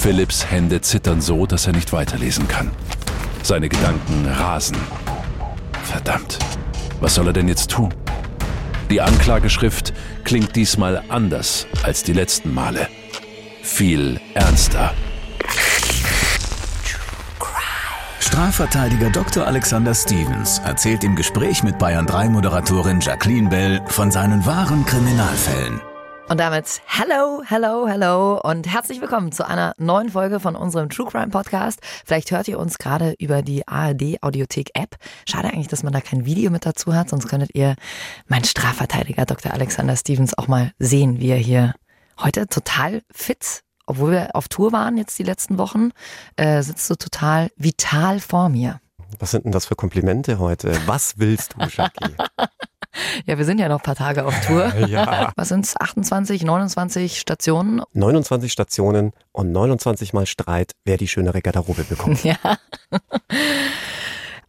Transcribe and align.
Philipps 0.00 0.48
Hände 0.48 0.80
zittern 0.80 1.20
so, 1.20 1.44
dass 1.44 1.66
er 1.66 1.72
nicht 1.72 1.92
weiterlesen 1.92 2.46
kann. 2.46 2.70
Seine 3.42 3.68
Gedanken 3.68 4.26
rasen. 4.26 4.76
Verdammt, 5.82 6.38
was 7.00 7.16
soll 7.16 7.26
er 7.26 7.32
denn 7.32 7.48
jetzt 7.48 7.72
tun? 7.72 7.92
Die 8.90 9.00
Anklageschrift 9.00 9.92
klingt 10.22 10.54
diesmal 10.54 11.02
anders 11.08 11.66
als 11.82 12.04
die 12.04 12.12
letzten 12.12 12.54
Male. 12.54 12.86
Viel 13.62 14.20
ernster. 14.34 14.94
Strafverteidiger 18.20 19.10
Dr. 19.10 19.48
Alexander 19.48 19.96
Stevens 19.96 20.60
erzählt 20.60 21.02
im 21.02 21.16
Gespräch 21.16 21.64
mit 21.64 21.76
Bayern 21.76 22.06
3 22.06 22.28
Moderatorin 22.28 23.00
Jacqueline 23.00 23.48
Bell 23.48 23.80
von 23.88 24.12
seinen 24.12 24.46
wahren 24.46 24.86
Kriminalfällen. 24.86 25.80
Und 26.28 26.38
damit 26.38 26.82
hello, 26.84 27.42
hello, 27.42 27.88
hello 27.88 28.38
und 28.42 28.70
herzlich 28.70 29.00
willkommen 29.00 29.32
zu 29.32 29.46
einer 29.46 29.72
neuen 29.78 30.10
Folge 30.10 30.40
von 30.40 30.56
unserem 30.56 30.90
True 30.90 31.06
Crime 31.10 31.28
Podcast. 31.28 31.80
Vielleicht 32.04 32.30
hört 32.32 32.46
ihr 32.48 32.58
uns 32.58 32.76
gerade 32.76 33.14
über 33.18 33.40
die 33.40 33.66
ARD 33.66 34.22
Audiothek 34.22 34.72
App. 34.74 34.96
Schade 35.26 35.48
eigentlich, 35.48 35.68
dass 35.68 35.82
man 35.82 35.94
da 35.94 36.02
kein 36.02 36.26
Video 36.26 36.50
mit 36.50 36.66
dazu 36.66 36.94
hat, 36.94 37.08
sonst 37.08 37.28
könntet 37.28 37.54
ihr 37.54 37.76
meinen 38.26 38.44
Strafverteidiger 38.44 39.24
Dr. 39.24 39.54
Alexander 39.54 39.96
Stevens 39.96 40.36
auch 40.36 40.48
mal 40.48 40.72
sehen, 40.78 41.18
wie 41.18 41.30
er 41.30 41.38
hier 41.38 41.74
heute 42.22 42.46
total 42.46 43.00
fit, 43.10 43.62
obwohl 43.86 44.10
wir 44.10 44.36
auf 44.36 44.48
Tour 44.48 44.72
waren 44.72 44.98
jetzt 44.98 45.18
die 45.18 45.24
letzten 45.24 45.56
Wochen, 45.56 45.92
äh, 46.36 46.62
sitzt 46.62 46.88
so 46.88 46.94
total 46.94 47.48
vital 47.56 48.20
vor 48.20 48.50
mir. 48.50 48.80
Was 49.18 49.30
sind 49.30 49.46
denn 49.46 49.52
das 49.52 49.64
für 49.64 49.76
Komplimente 49.76 50.38
heute? 50.38 50.78
Was 50.84 51.18
willst 51.18 51.54
du, 51.56 51.70
Shaki? 51.70 52.04
Ja, 53.26 53.38
wir 53.38 53.44
sind 53.44 53.58
ja 53.58 53.68
noch 53.68 53.78
ein 53.78 53.82
paar 53.82 53.96
Tage 53.96 54.24
auf 54.24 54.34
Tour. 54.46 54.72
ja. 54.88 55.32
Was 55.36 55.48
sind 55.48 55.64
es? 55.64 55.78
28, 55.78 56.42
29 56.44 57.18
Stationen? 57.18 57.82
29 57.92 58.52
Stationen 58.52 59.12
und 59.32 59.52
29 59.52 60.12
Mal 60.12 60.26
Streit, 60.26 60.72
wer 60.84 60.96
die 60.96 61.08
schönere 61.08 61.40
Garderobe 61.42 61.84
bekommt. 61.84 62.24
Ja. 62.28 62.36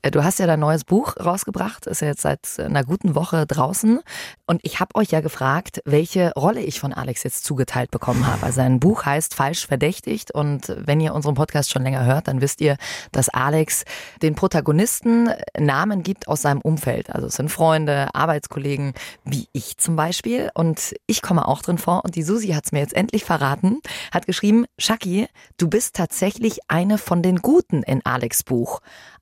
Äh, 0.02 0.12
du 0.12 0.24
hast 0.24 0.40
ja 0.40 0.48
dein 0.48 0.60
neues 0.60 0.84
Buch 0.84 1.16
rausgebracht, 1.18 1.88
ist 1.88 2.02
ja 2.02 2.08
jetzt 2.08 2.22
seit 2.22 2.60
einer 2.60 2.84
guten 2.84 3.16
Woche 3.16 3.46
draußen. 3.46 4.00
Und 4.46 4.62
ich 4.64 4.80
habe 4.80 4.96
euch 4.96 5.12
ja 5.12 5.22
gefragt, 5.22 5.82
welche 5.86 6.32
Rolle 6.34 6.62
ich 6.62 6.80
von 6.80 6.94
Alex 6.94 7.24
jetzt 7.24 7.44
zugeteilt 7.44 7.92
bekommen 7.92 8.26
habe. 8.26 8.44
Also 8.46 8.58
sein 8.58 8.80
Buch 8.80 9.06
heißt 9.06 9.36
Falsch 9.36 9.68
verdächtigt. 9.68 10.32
Und 10.32 10.74
wenn 10.78 11.00
ihr 11.00 11.14
unseren 11.14 11.36
Podcast 11.36 11.72
schon 11.72 11.84
länger 11.84 12.06
hört, 12.06 12.28
dann 12.28 12.42
wisst 12.42 12.62
ihr, 12.62 12.78
dass 13.12 13.30
Alex 13.30 13.84
den 14.22 14.36
Protagonisten 14.36 15.30
Namen 15.58 16.04
gibt 16.04 16.28
aus 16.28 16.42
seinem 16.42 16.62
Umfeld. 16.62 17.10
Also 17.10 17.28
es 17.28 17.36
sind 17.36 17.50
Freunde, 17.50 18.14
Arbeitskollegen, 18.14 18.94
wie 19.24 19.48
ich 19.54 19.78
zum 19.78 19.96
Beispiel. 19.96 20.50
Und 20.54 20.96
ich 21.08 21.22
komme 21.22 21.48
auch 21.48 21.62
drin 21.62 21.78
vor. 21.78 22.04
Und 22.06 22.16
die 22.16 22.24
Susi 22.24 22.50
hat 22.50 22.66
es 22.66 22.72
mir 22.72 22.80
jetzt 22.80 22.96
endlich 22.96 23.24
verraten, 23.24 23.82
hat 24.12 24.26
geschrieben, 24.26 24.66
Shaki, 24.78 25.28
du 25.58 25.70
bist 25.70 25.96
tatsächlich 25.96 26.60
eine 26.68 26.98
von 26.98 27.22
den 27.22 27.38
Guten 27.38 27.84
in 27.84 28.06
Alex 28.06 28.44
Buch 28.44 28.80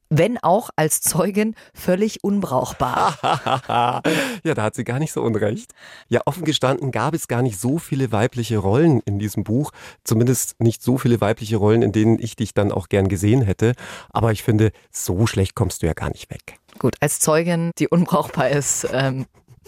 wenn 0.10 0.38
auch 0.38 0.70
als 0.76 1.02
Zeugin 1.02 1.56
völlig 1.74 2.24
unbrauchbar. 2.24 3.18
ja, 4.44 4.54
da 4.54 4.64
hat 4.64 4.76
sie 4.76 4.84
gar 4.84 5.00
nicht 5.00 5.12
so 5.12 5.22
unrecht. 5.22 5.74
Ja, 6.08 6.22
offen 6.26 6.46
gestanden 6.46 6.92
gab 6.92 7.14
es 7.14 7.28
gar 7.28 7.42
nicht 7.42 7.60
so 7.60 7.78
viele 7.78 8.12
weibliche 8.12 8.58
Rollen 8.58 9.02
in 9.02 9.20
diesem 9.20 9.44
Buch. 9.44 9.72
Zumindest 10.04 10.60
nicht 10.60 10.82
so 10.82 10.98
viele 10.98 11.22
weibliche 11.22 11.58
Rollen, 11.58 11.82
in 11.82 11.92
denen 11.92 12.20
ich 12.20 12.36
dich 12.36 12.54
dann 12.54 12.72
auch 12.72 12.90
gern 12.90 13.08
gesehen 13.08 13.42
hätte. 13.42 13.74
Aber 14.10 14.32
ich 14.32 14.44
finde, 14.44 14.72
so 14.92 15.28
schlecht 15.28 15.56
kommst 15.56 15.82
du 15.82 15.88
ja 15.88 15.94
gar 15.94 16.10
nicht 16.10 16.30
weg. 16.30 16.60
Gut, 16.80 16.96
als 17.00 17.20
Zeugin, 17.20 17.72
die 17.80 17.88
unbrauchbar 17.88 18.50
ist, 18.50 18.88
ähm, 18.92 19.26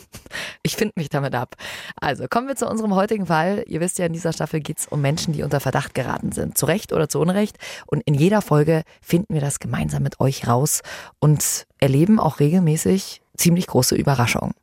ich 0.64 0.76
finde 0.76 0.94
mich 0.96 1.10
damit 1.10 1.36
ab. 1.36 1.56
Also 2.00 2.28
kommen 2.30 2.48
wir 2.48 2.56
zu 2.56 2.68
unserem 2.68 2.96
heutigen 2.96 3.26
Fall. 3.28 3.64
Ihr 3.68 3.80
wisst 3.80 4.00
ja, 4.00 4.06
in 4.06 4.14
dieser 4.14 4.34
Staffel 4.34 4.60
geht 4.60 4.80
es 4.80 4.88
um 4.88 5.02
Menschen, 5.02 5.34
die 5.34 5.44
unter 5.44 5.60
Verdacht 5.60 5.94
geraten 5.94 6.32
sind. 6.32 6.58
Zu 6.58 6.66
Recht 6.66 6.94
oder 6.94 7.10
zu 7.10 7.20
Unrecht. 7.20 7.58
Und 7.88 8.02
in 8.06 8.14
jeder 8.14 8.42
Folge 8.42 8.84
finden 9.02 9.34
wir 9.34 9.42
das 9.42 9.60
gemeinsam 9.60 10.04
mit 10.04 10.20
euch 10.20 10.48
raus 10.48 10.82
und 11.20 11.66
erleben 11.80 12.20
auch 12.20 12.40
regelmäßig 12.40 13.22
ziemlich 13.38 13.68
große 13.68 13.96
Überraschungen. 13.96 14.54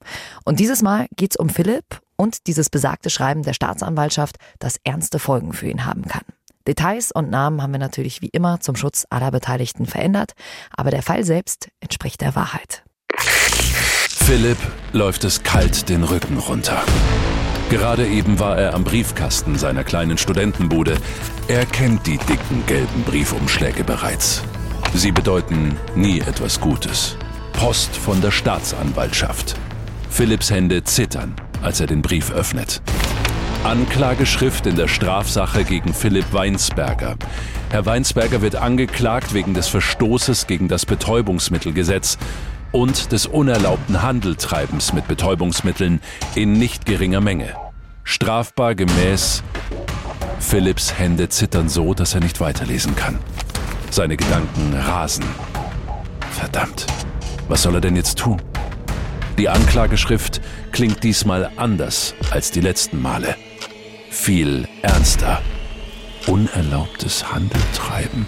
Und 0.45 0.61
dieses 0.61 0.83
Mal 0.83 1.07
geht 1.17 1.33
es 1.33 1.37
um 1.37 1.49
Philipp 1.49 2.01
und 2.17 2.47
dieses 2.47 2.71
besagte 2.71 3.11
Schreiben 3.11 3.43
der 3.43 3.55
Staatsanwaltschaft, 3.55 4.37
das 4.59 4.77
ernste 4.85 5.19
Folgen 5.19 5.53
für 5.53 5.69
ihn 5.69 5.87
haben 5.87 6.05
kann. 6.07 6.23
Details 6.67 7.13
und 7.13 7.31
Namen 7.31 7.63
haben 7.63 7.73
wir 7.73 7.79
natürlich 7.79 8.23
wie 8.23 8.29
immer 8.29 8.61
zum 8.61 8.77
Schutz 8.77 9.07
aller 9.09 9.31
Beteiligten 9.31 9.87
verändert, 9.87 10.33
aber 10.77 10.91
der 10.91 11.03
Fall 11.03 11.25
selbst 11.25 11.69
entspricht 11.81 12.21
der 12.21 12.35
Wahrheit. 12.35 12.86
Philipp 14.27 14.59
läuft 14.93 15.23
es 15.23 15.45
kalt 15.45 15.89
den 15.89 16.03
Rücken 16.03 16.39
runter. 16.39 16.83
Gerade 17.71 18.09
eben 18.09 18.41
war 18.41 18.59
er 18.59 18.75
am 18.75 18.83
Briefkasten 18.83 19.57
seiner 19.57 19.85
kleinen 19.85 20.19
Studentenbude. 20.19 20.97
Er 21.47 21.65
kennt 21.65 22.09
die 22.09 22.19
dicken 22.19 22.67
gelben 22.67 23.05
Briefumschläge 23.05 23.85
bereits. 23.85 24.43
Sie 24.95 25.13
bedeuten 25.13 25.77
nie 25.95 26.19
etwas 26.19 26.61
Gutes. 26.61 27.17
Post 27.53 27.95
von 27.97 28.21
der 28.21 28.33
Staatsanwaltschaft. 28.33 29.55
Philipps 30.11 30.51
Hände 30.51 30.83
zittern, 30.83 31.37
als 31.63 31.79
er 31.79 31.87
den 31.87 32.03
Brief 32.03 32.33
öffnet. 32.33 32.83
Anklageschrift 33.63 34.67
in 34.67 34.75
der 34.75 34.89
Strafsache 34.89 35.63
gegen 35.63 35.95
Philipp 35.95 36.33
Weinsberger. 36.33 37.15
Herr 37.71 37.87
Weinsberger 37.87 38.43
wird 38.43 38.57
angeklagt 38.57 39.35
wegen 39.35 39.55
des 39.55 39.69
Verstoßes 39.69 40.49
gegen 40.49 40.67
das 40.67 40.85
Betäubungsmittelgesetz 40.85 42.19
und 42.73 43.13
des 43.13 43.27
unerlaubten 43.27 44.03
Handeltreibens 44.03 44.93
mit 44.93 45.09
Betäubungsmitteln 45.09 46.01
in 46.35 46.53
nicht 46.53 46.87
geringer 46.87 47.21
Menge. 47.21 47.55
Strafbar 48.05 48.75
gemäß 48.75 49.43
Philipps 50.39 50.99
Hände 50.99 51.29
zittern 51.29 51.69
so, 51.69 51.95
dass 51.95 52.15
er 52.15 52.21
nicht 52.21 52.41
weiterlesen 52.41 52.95
kann. 52.95 53.19
Seine 53.91 54.17
Gedanken 54.17 54.75
rasen. 54.75 55.25
Verdammt, 56.31 56.87
was 57.49 57.63
soll 57.63 57.75
er 57.75 57.81
denn 57.81 57.97
jetzt 57.97 58.19
tun? 58.19 58.41
Die 59.39 59.49
Anklageschrift 59.49 60.41
klingt 60.73 61.03
diesmal 61.03 61.51
anders 61.57 62.15
als 62.31 62.51
die 62.51 62.61
letzten 62.61 63.03
Male. 63.03 63.37
Viel 64.11 64.69
ernster. 64.83 65.43
Unerlaubtes 66.27 67.33
Handeltreiben, 67.33 68.27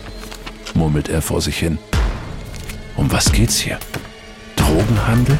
murmelt 0.75 1.09
er 1.09 1.23
vor 1.23 1.41
sich 1.41 1.59
hin. 1.59 1.79
Um 2.97 3.11
was 3.11 3.33
geht's 3.33 3.59
hier? 3.59 3.79
Drogenhandel? 4.69 5.39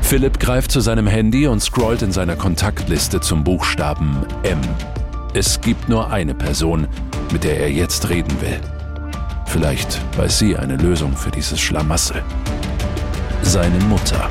Philipp 0.00 0.38
greift 0.38 0.70
zu 0.70 0.80
seinem 0.80 1.08
Handy 1.08 1.48
und 1.48 1.60
scrollt 1.60 2.02
in 2.02 2.12
seiner 2.12 2.36
Kontaktliste 2.36 3.20
zum 3.20 3.42
Buchstaben 3.42 4.24
M. 4.44 4.60
Es 5.34 5.60
gibt 5.60 5.88
nur 5.88 6.12
eine 6.12 6.32
Person, 6.32 6.86
mit 7.32 7.42
der 7.42 7.58
er 7.58 7.72
jetzt 7.72 8.08
reden 8.08 8.40
will. 8.40 8.60
Vielleicht 9.46 10.00
weiß 10.16 10.38
sie 10.38 10.56
eine 10.56 10.76
Lösung 10.76 11.16
für 11.16 11.32
dieses 11.32 11.60
Schlamassel. 11.60 12.22
Seine 13.42 13.78
Mutter. 13.86 14.30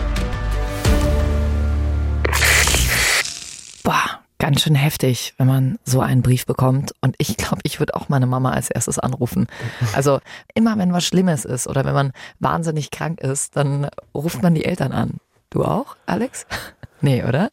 Boah, 3.83 4.21
ganz 4.40 4.62
schön 4.62 4.75
heftig, 4.75 5.34
wenn 5.37 5.47
man 5.47 5.79
so 5.84 6.02
einen 6.02 6.22
Brief 6.22 6.46
bekommt. 6.46 6.93
Und 7.02 7.16
ich 7.17 7.37
glaube, 7.37 7.59
ich 7.64 7.79
würde 7.79 7.96
auch 7.96 8.09
meine 8.09 8.26
Mama 8.26 8.52
als 8.52 8.70
erstes 8.70 8.99
anrufen. 8.99 9.47
Also 9.93 10.20
immer, 10.53 10.78
wenn 10.78 10.93
was 10.93 11.05
Schlimmes 11.05 11.46
ist 11.46 11.67
oder 11.67 11.85
wenn 11.85 11.93
man 11.93 12.11
wahnsinnig 12.40 12.91
krank 12.91 13.22
ist, 13.22 13.55
dann 13.55 13.90
ruft 14.14 14.43
man 14.43 14.55
die 14.55 14.66
Eltern 14.66 14.91
an. 14.91 15.20
Du 15.49 15.64
auch, 15.64 15.96
Alex? 16.05 16.46
Nee, 17.02 17.23
oder? 17.23 17.49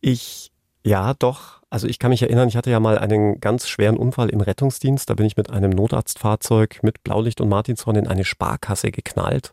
Ich, 0.00 0.52
ja, 0.84 1.14
doch. 1.14 1.62
Also 1.70 1.88
ich 1.88 1.98
kann 1.98 2.10
mich 2.10 2.22
erinnern, 2.22 2.48
ich 2.48 2.56
hatte 2.56 2.70
ja 2.70 2.80
mal 2.80 2.98
einen 2.98 3.40
ganz 3.40 3.68
schweren 3.68 3.96
Unfall 3.96 4.28
im 4.28 4.40
Rettungsdienst. 4.40 5.10
Da 5.10 5.14
bin 5.14 5.26
ich 5.26 5.36
mit 5.36 5.50
einem 5.50 5.70
Notarztfahrzeug 5.70 6.80
mit 6.82 7.02
Blaulicht 7.02 7.40
und 7.40 7.48
Martinshorn 7.48 7.96
in 7.96 8.06
eine 8.06 8.24
Sparkasse 8.24 8.90
geknallt. 8.90 9.52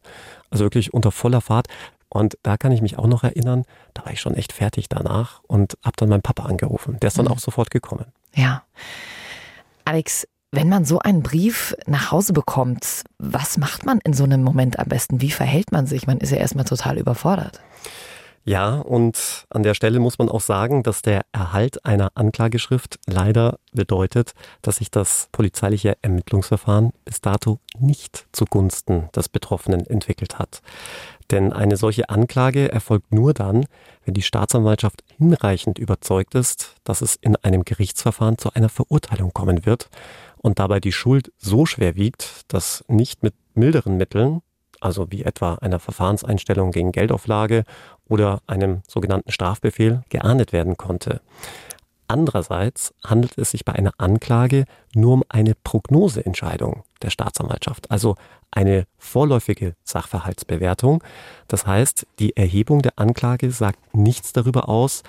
Also 0.50 0.66
wirklich 0.66 0.94
unter 0.94 1.12
voller 1.12 1.42
Fahrt. 1.42 1.68
Und 2.16 2.38
da 2.44 2.56
kann 2.56 2.72
ich 2.72 2.82
mich 2.82 2.98
auch 2.98 3.08
noch 3.08 3.26
erinnern, 3.26 3.66
da 3.94 4.06
war 4.06 4.14
ich 4.14 4.22
schon 4.22 4.36
echt 4.36 4.54
fertig 4.54 4.88
danach 4.88 5.42
und 5.48 5.78
habe 5.84 5.98
dann 5.98 6.08
meinen 6.08 6.22
Papa 6.22 6.44
angerufen. 6.44 6.98
Der 7.02 7.10
ist 7.10 7.18
dann 7.18 7.26
mhm. 7.26 7.32
auch 7.32 7.40
sofort 7.40 7.72
gekommen. 7.72 8.06
Ja. 8.34 8.64
Alex, 9.84 10.26
wenn 10.54 10.70
man 10.70 10.86
so 10.86 11.00
einen 11.00 11.24
Brief 11.24 11.76
nach 11.88 12.12
Hause 12.12 12.32
bekommt, 12.32 13.04
was 13.18 13.58
macht 13.58 13.86
man 13.86 14.00
in 14.06 14.14
so 14.14 14.24
einem 14.24 14.44
Moment 14.44 14.80
am 14.80 14.88
besten? 14.88 15.20
Wie 15.20 15.30
verhält 15.30 15.74
man 15.74 15.88
sich? 15.88 16.08
Man 16.08 16.20
ist 16.20 16.32
ja 16.32 16.38
erstmal 16.38 16.64
total 16.64 16.98
überfordert. 16.98 17.60
Ja, 18.48 18.76
und 18.76 19.48
an 19.50 19.64
der 19.64 19.74
Stelle 19.74 20.00
muss 20.00 20.20
man 20.20 20.30
auch 20.30 20.40
sagen, 20.40 20.84
dass 20.84 21.02
der 21.02 21.26
Erhalt 21.32 21.84
einer 21.84 22.12
Anklageschrift 22.14 23.00
leider 23.08 23.58
bedeutet, 23.74 24.34
dass 24.62 24.76
sich 24.76 24.92
das 24.92 25.30
polizeiliche 25.32 25.98
Ermittlungsverfahren 26.04 26.92
bis 27.06 27.22
dato 27.22 27.60
nicht 27.80 28.28
zugunsten 28.34 29.10
des 29.16 29.30
Betroffenen 29.30 29.88
entwickelt 29.88 30.38
hat. 30.38 30.62
Denn 31.32 31.54
eine 31.54 31.76
solche 31.76 32.10
Anklage 32.10 32.72
erfolgt 32.72 33.12
nur 33.12 33.34
dann, 33.34 33.66
wenn 34.04 34.14
die 34.14 34.22
Staatsanwaltschaft 34.22 35.04
hinreichend 35.18 35.80
überzeugt 35.80 36.36
ist, 36.36 36.76
dass 36.84 37.02
es 37.02 37.16
in 37.16 37.36
einem 37.38 37.66
Gerichtsverfahren 37.66 38.38
zu 38.38 38.54
einer 38.54 38.70
Verurteilung 38.70 39.34
kommen 39.34 39.66
wird 39.66 39.90
und 40.38 40.60
dabei 40.60 40.80
die 40.80 40.92
Schuld 40.92 41.32
so 41.40 41.66
schwer 41.66 41.96
wiegt, 41.96 42.42
dass 42.50 42.86
nicht 42.88 43.24
mit 43.24 43.34
milderen 43.56 43.98
Mitteln, 43.98 44.44
also 44.86 45.08
wie 45.10 45.24
etwa 45.24 45.56
einer 45.56 45.80
Verfahrenseinstellung 45.80 46.70
gegen 46.70 46.92
Geldauflage 46.92 47.64
oder 48.08 48.42
einem 48.46 48.84
sogenannten 48.88 49.32
Strafbefehl, 49.32 50.04
geahndet 50.10 50.54
werden 50.54 50.78
konnte. 50.78 51.22
Andererseits 52.08 52.94
handelt 53.04 53.36
es 53.40 53.50
sich 53.50 53.66
bei 53.66 53.74
einer 53.74 53.94
Anklage 53.98 54.66
nur 54.94 55.14
um 55.14 55.24
eine 55.28 55.56
Prognoseentscheidung 55.56 56.84
der 57.02 57.10
Staatsanwaltschaft, 57.10 57.90
also 57.90 58.16
eine 58.52 58.86
vorläufige 59.00 59.76
Sachverhaltsbewertung. 59.84 61.04
Das 61.48 61.66
heißt, 61.66 62.06
die 62.20 62.38
Erhebung 62.38 62.84
der 62.84 62.94
Anklage 62.98 63.50
sagt 63.50 63.96
nichts 63.96 64.34
darüber 64.34 64.70
aus, 64.70 65.02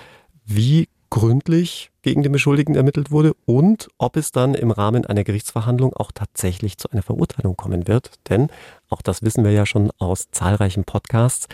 wie 0.43 0.89
gründlich 1.09 1.91
gegen 2.01 2.23
den 2.23 2.31
Beschuldigten 2.31 2.75
ermittelt 2.75 3.11
wurde 3.11 3.33
und 3.45 3.87
ob 3.97 4.17
es 4.17 4.31
dann 4.31 4.53
im 4.53 4.71
Rahmen 4.71 5.05
einer 5.05 5.23
Gerichtsverhandlung 5.23 5.93
auch 5.93 6.11
tatsächlich 6.11 6.77
zu 6.77 6.89
einer 6.89 7.03
Verurteilung 7.03 7.55
kommen 7.55 7.87
wird. 7.87 8.11
Denn, 8.29 8.49
auch 8.89 9.01
das 9.01 9.23
wissen 9.23 9.43
wir 9.43 9.51
ja 9.51 9.65
schon 9.65 9.91
aus 9.99 10.29
zahlreichen 10.31 10.83
Podcasts, 10.83 11.47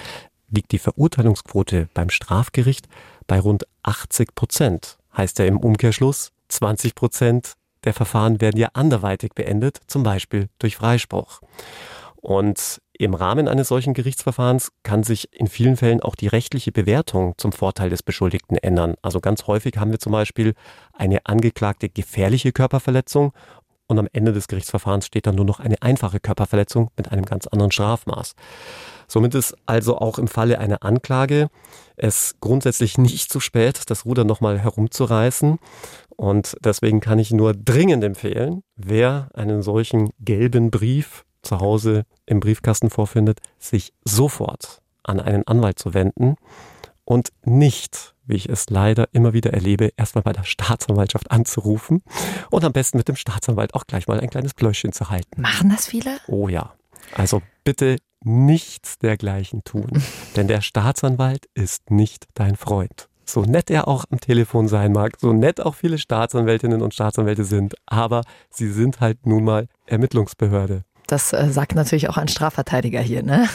liegt 0.49 0.71
die 0.71 0.79
Verurteilungsquote 0.79 1.89
beim 1.93 2.09
Strafgericht 2.09 2.87
bei 3.27 3.39
rund 3.39 3.65
80 3.83 4.35
Prozent. 4.35 4.97
Heißt 5.15 5.39
ja 5.39 5.45
im 5.45 5.57
Umkehrschluss, 5.57 6.31
20 6.49 6.95
Prozent 6.95 7.53
der 7.83 7.93
Verfahren 7.93 8.39
werden 8.39 8.57
ja 8.57 8.69
anderweitig 8.73 9.33
beendet, 9.33 9.79
zum 9.87 10.03
Beispiel 10.03 10.49
durch 10.59 10.77
Freispruch. 10.77 11.41
Und 12.15 12.81
im 13.03 13.13
Rahmen 13.13 13.47
eines 13.47 13.67
solchen 13.67 13.93
Gerichtsverfahrens 13.93 14.71
kann 14.83 15.03
sich 15.03 15.33
in 15.33 15.47
vielen 15.47 15.77
Fällen 15.77 16.01
auch 16.01 16.15
die 16.15 16.27
rechtliche 16.27 16.71
Bewertung 16.71 17.33
zum 17.37 17.51
Vorteil 17.51 17.89
des 17.89 18.03
Beschuldigten 18.03 18.57
ändern. 18.57 18.95
Also 19.01 19.19
ganz 19.19 19.47
häufig 19.47 19.77
haben 19.77 19.91
wir 19.91 19.99
zum 19.99 20.11
Beispiel 20.11 20.53
eine 20.93 21.25
angeklagte 21.25 21.89
gefährliche 21.89 22.51
Körperverletzung 22.51 23.33
und 23.87 23.99
am 23.99 24.07
Ende 24.13 24.33
des 24.33 24.47
Gerichtsverfahrens 24.47 25.05
steht 25.05 25.27
dann 25.27 25.35
nur 25.35 25.45
noch 25.45 25.59
eine 25.59 25.81
einfache 25.81 26.19
Körperverletzung 26.19 26.89
mit 26.97 27.11
einem 27.11 27.25
ganz 27.25 27.47
anderen 27.47 27.71
Strafmaß. 27.71 28.33
Somit 29.07 29.35
ist 29.35 29.55
also 29.65 29.97
auch 29.97 30.17
im 30.17 30.27
Falle 30.27 30.59
einer 30.59 30.83
Anklage 30.83 31.49
es 31.95 32.35
grundsätzlich 32.39 32.97
nicht 32.97 33.31
zu 33.31 33.39
spät, 33.39 33.81
das 33.87 34.05
Ruder 34.05 34.23
nochmal 34.23 34.59
herumzureißen. 34.59 35.59
Und 36.15 36.55
deswegen 36.63 37.01
kann 37.01 37.19
ich 37.19 37.31
nur 37.31 37.53
dringend 37.53 38.03
empfehlen, 38.03 38.63
wer 38.75 39.29
einen 39.33 39.61
solchen 39.61 40.09
gelben 40.19 40.71
Brief 40.71 41.25
zu 41.43 41.59
Hause 41.59 42.05
im 42.25 42.39
Briefkasten 42.39 42.89
vorfindet, 42.89 43.39
sich 43.59 43.93
sofort 44.03 44.81
an 45.03 45.19
einen 45.19 45.45
Anwalt 45.45 45.79
zu 45.79 45.93
wenden 45.93 46.35
und 47.05 47.29
nicht, 47.43 48.15
wie 48.25 48.35
ich 48.35 48.49
es 48.49 48.69
leider 48.69 49.07
immer 49.11 49.33
wieder 49.33 49.53
erlebe, 49.53 49.91
erstmal 49.97 50.23
bei 50.23 50.33
der 50.33 50.43
Staatsanwaltschaft 50.43 51.31
anzurufen 51.31 52.01
und 52.49 52.63
am 52.63 52.71
besten 52.71 52.97
mit 52.97 53.07
dem 53.07 53.15
Staatsanwalt 53.15 53.73
auch 53.73 53.85
gleich 53.85 54.07
mal 54.07 54.19
ein 54.19 54.29
kleines 54.29 54.53
Pläuschchen 54.53 54.93
zu 54.93 55.09
halten. 55.09 55.41
Machen 55.41 55.69
das 55.69 55.87
viele? 55.87 56.17
Oh 56.27 56.47
ja. 56.47 56.73
Also 57.13 57.41
bitte 57.63 57.97
nichts 58.23 58.97
dergleichen 58.99 59.63
tun, 59.63 59.91
denn 60.35 60.47
der 60.47 60.61
Staatsanwalt 60.61 61.47
ist 61.53 61.91
nicht 61.91 62.27
dein 62.33 62.55
Freund. 62.55 63.09
So 63.25 63.43
nett 63.43 63.69
er 63.69 63.87
auch 63.87 64.05
am 64.09 64.19
Telefon 64.19 64.67
sein 64.67 64.91
mag, 64.91 65.17
so 65.19 65.31
nett 65.33 65.61
auch 65.61 65.75
viele 65.75 65.97
Staatsanwältinnen 65.97 66.81
und 66.81 66.93
Staatsanwälte 66.93 67.45
sind, 67.45 67.75
aber 67.85 68.21
sie 68.49 68.69
sind 68.69 68.99
halt 68.99 69.25
nun 69.25 69.43
mal 69.45 69.67
Ermittlungsbehörde. 69.85 70.83
Das 71.13 71.31
äh, 71.31 71.51
sagt 71.51 71.75
natürlich 71.75 72.09
auch 72.09 72.17
ein 72.17 72.27
Strafverteidiger 72.27 72.99
hier, 72.99 73.21
ne? 73.21 73.47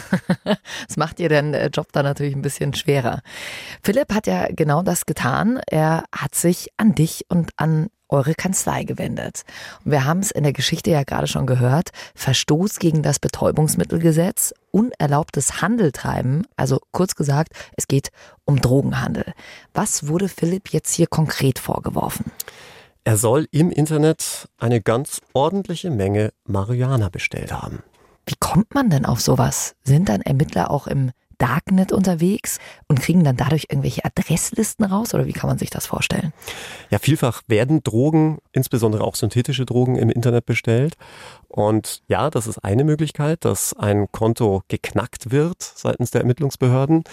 Das 0.87 0.95
macht 0.95 1.19
ihr 1.19 1.27
den 1.27 1.53
äh, 1.53 1.67
Job 1.67 1.87
da 1.91 2.03
natürlich 2.03 2.33
ein 2.33 2.41
bisschen 2.41 2.73
schwerer. 2.73 3.19
Philipp 3.83 4.13
hat 4.13 4.27
ja 4.27 4.47
genau 4.49 4.81
das 4.81 5.05
getan. 5.05 5.59
Er 5.67 6.05
hat 6.15 6.35
sich 6.35 6.69
an 6.77 6.95
dich 6.95 7.25
und 7.27 7.51
an 7.57 7.87
eure 8.07 8.33
Kanzlei 8.33 8.85
gewendet. 8.85 9.43
Und 9.83 9.91
wir 9.91 10.05
haben 10.05 10.21
es 10.21 10.31
in 10.31 10.43
der 10.43 10.53
Geschichte 10.53 10.89
ja 10.89 11.03
gerade 11.03 11.27
schon 11.27 11.47
gehört. 11.47 11.89
Verstoß 12.15 12.79
gegen 12.79 13.03
das 13.03 13.19
Betäubungsmittelgesetz, 13.19 14.53
unerlaubtes 14.71 15.61
Handeltreiben, 15.61 16.47
also 16.55 16.79
kurz 16.93 17.15
gesagt, 17.15 17.51
es 17.75 17.89
geht 17.89 18.07
um 18.45 18.61
Drogenhandel. 18.61 19.33
Was 19.73 20.07
wurde 20.07 20.29
Philipp 20.29 20.69
jetzt 20.69 20.93
hier 20.93 21.07
konkret 21.07 21.59
vorgeworfen? 21.59 22.31
Er 23.03 23.17
soll 23.17 23.47
im 23.51 23.71
Internet 23.71 24.49
eine 24.57 24.81
ganz 24.81 25.21
ordentliche 25.33 25.89
Menge 25.89 26.31
Marihuana 26.45 27.09
bestellt 27.09 27.51
haben. 27.51 27.81
Wie 28.25 28.35
kommt 28.39 28.73
man 28.75 28.89
denn 28.89 29.05
auf 29.05 29.21
sowas? 29.21 29.75
Sind 29.83 30.09
dann 30.09 30.21
Ermittler 30.21 30.69
auch 30.69 30.85
im 30.85 31.11
Darknet 31.39 31.93
unterwegs 31.93 32.59
und 32.87 32.99
kriegen 32.99 33.23
dann 33.23 33.37
dadurch 33.37 33.67
irgendwelche 33.69 34.03
Adresslisten 34.03 34.85
raus 34.85 35.13
oder 35.13 35.25
wie 35.25 35.31
kann 35.31 35.49
man 35.49 35.57
sich 35.57 35.69
das 35.69 35.85
vorstellen? 35.85 36.33
Ja, 36.89 36.99
vielfach 36.99 37.43
werden 37.47 37.81
Drogen, 37.81 38.39
insbesondere 38.51 39.05
auch 39.05 39.15
synthetische 39.15 39.65
Drogen 39.65 39.95
im 39.95 40.09
Internet 40.09 40.45
bestellt. 40.45 40.95
Und 41.47 42.03
ja, 42.09 42.29
das 42.29 42.45
ist 42.45 42.59
eine 42.59 42.83
Möglichkeit, 42.83 43.45
dass 43.45 43.73
ein 43.73 44.11
Konto 44.11 44.63
geknackt 44.67 45.31
wird 45.31 45.61
seitens 45.61 46.11
der 46.11 46.21
Ermittlungsbehörden 46.21 47.05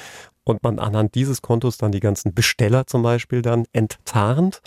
und 0.42 0.62
man 0.64 0.80
anhand 0.80 1.14
dieses 1.14 1.40
Kontos 1.40 1.78
dann 1.78 1.92
die 1.92 2.00
ganzen 2.00 2.34
Besteller 2.34 2.88
zum 2.88 3.02
Beispiel 3.02 3.42
dann 3.42 3.64
enttarnt. 3.72 4.60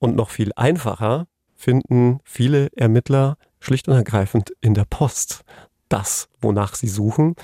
Und 0.00 0.16
noch 0.16 0.30
viel 0.30 0.50
einfacher 0.56 1.28
finden 1.54 2.20
viele 2.24 2.68
Ermittler 2.74 3.36
schlicht 3.60 3.86
und 3.86 3.94
ergreifend 3.94 4.52
in 4.60 4.74
der 4.74 4.86
Post 4.86 5.44
das, 5.88 6.28
wonach 6.40 6.74
sie 6.74 6.88
suchen. 6.88 7.34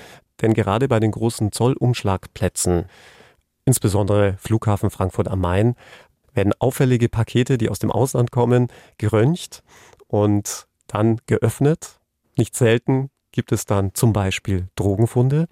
Denn 0.41 0.53
gerade 0.53 0.87
bei 0.87 0.99
den 0.99 1.11
großen 1.11 1.51
Zollumschlagplätzen, 1.51 2.85
insbesondere 3.65 4.35
Flughafen 4.39 4.89
Frankfurt 4.89 5.27
am 5.27 5.39
Main, 5.39 5.75
werden 6.33 6.53
auffällige 6.59 7.09
Pakete, 7.09 7.57
die 7.57 7.69
aus 7.69 7.79
dem 7.79 7.91
Ausland 7.91 8.31
kommen, 8.31 8.67
geröntgt 8.97 9.63
und 10.07 10.67
dann 10.87 11.19
geöffnet. 11.25 11.99
Nicht 12.37 12.55
selten 12.55 13.09
gibt 13.31 13.51
es 13.51 13.65
dann 13.65 13.93
zum 13.93 14.13
Beispiel 14.13 14.67
Drogenfunde. 14.75 15.47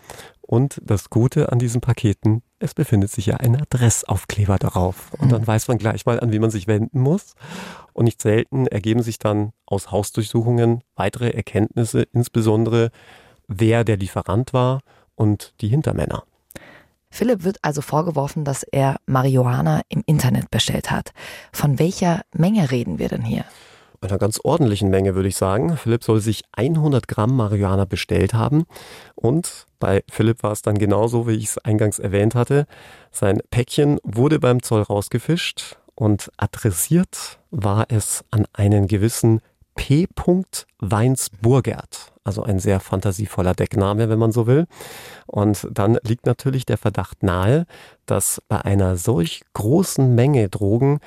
Und 0.48 0.80
das 0.84 1.10
Gute 1.10 1.52
an 1.52 1.58
diesen 1.58 1.82
Paketen, 1.82 2.44
es 2.60 2.76
befindet 2.76 3.10
sich 3.10 3.26
ja 3.26 3.38
ein 3.38 3.60
Adressaufkleber 3.60 4.58
darauf. 4.58 5.12
Und 5.16 5.32
dann 5.32 5.42
mhm. 5.42 5.48
weiß 5.48 5.68
man 5.68 5.80
gleich 5.80 6.06
mal, 6.06 6.20
an 6.20 6.32
wie 6.32 6.40
man 6.40 6.52
sich 6.52 6.68
wenden 6.68 7.00
muss. 7.00 7.34
Und 7.94 8.06
nicht 8.06 8.22
selten 8.22 8.68
ergeben 8.68 9.02
sich 9.02 9.18
dann 9.18 9.54
aus 9.66 9.90
Hausdurchsuchungen 9.90 10.84
weitere 10.96 11.32
Erkenntnisse, 11.32 12.04
insbesondere 12.14 12.92
wer 13.48 13.84
der 13.84 13.98
Lieferant 13.98 14.54
war 14.54 14.82
und 15.16 15.56
die 15.62 15.68
Hintermänner. 15.68 16.24
Philipp 17.10 17.44
wird 17.44 17.58
also 17.64 17.82
vorgeworfen, 17.82 18.44
dass 18.44 18.64
er 18.64 18.98
Marihuana 19.08 19.82
im 19.90 20.04
Internet 20.06 20.52
bestellt 20.52 20.92
hat. 20.92 21.12
Von 21.54 21.80
welcher 21.80 22.22
Menge 22.34 22.70
reden 22.70 23.00
wir 23.00 23.10
denn 23.10 23.24
hier? 23.24 23.46
Einer 24.02 24.18
ganz 24.18 24.40
ordentlichen 24.44 24.90
Menge, 24.90 25.16
würde 25.16 25.30
ich 25.30 25.36
sagen. 25.36 25.78
Philipp 25.78 26.04
soll 26.04 26.20
sich 26.20 26.44
100 26.54 27.08
Gramm 27.08 27.36
Marihuana 27.36 27.86
bestellt 27.86 28.34
haben. 28.34 28.66
Und 29.16 29.66
bei 29.80 30.04
Philipp 30.10 30.44
war 30.44 30.52
es 30.52 30.62
dann 30.62 30.78
genauso, 30.78 31.28
wie 31.28 31.36
ich 31.36 31.46
es 31.46 31.58
eingangs 31.58 32.00
erwähnt 32.00 32.36
hatte. 32.36 32.66
Sein 33.12 33.42
Päckchen 33.50 34.00
wurde 34.04 34.40
beim 34.40 34.62
Zoll 34.62 34.82
rausgefischt 34.82 35.78
und 35.96 36.30
adressiert 36.38 37.40
war 37.52 37.86
es 37.90 38.24
an 38.32 38.46
einen 38.54 38.88
gewissen 38.88 39.42
P. 39.76 40.08
Weinsburgert. 40.80 42.14
Also 42.24 42.44
ein 42.44 42.60
sehr 42.60 42.80
fantasievoller 42.80 43.54
Deckname, 43.54 44.10
wenn 44.10 44.18
man 44.18 44.32
so 44.32 44.48
will. 44.48 44.66
Und 45.28 45.68
dann 45.72 46.00
liegt 46.04 46.26
natürlich 46.26 46.66
der 46.66 46.78
Verdacht 46.78 47.22
nahe, 47.22 47.66
dass 48.06 48.42
bei 48.48 48.62
einer 48.62 48.98
solch 48.98 49.42
großen 49.54 50.16
Menge 50.16 50.50
Drogen 50.50 51.00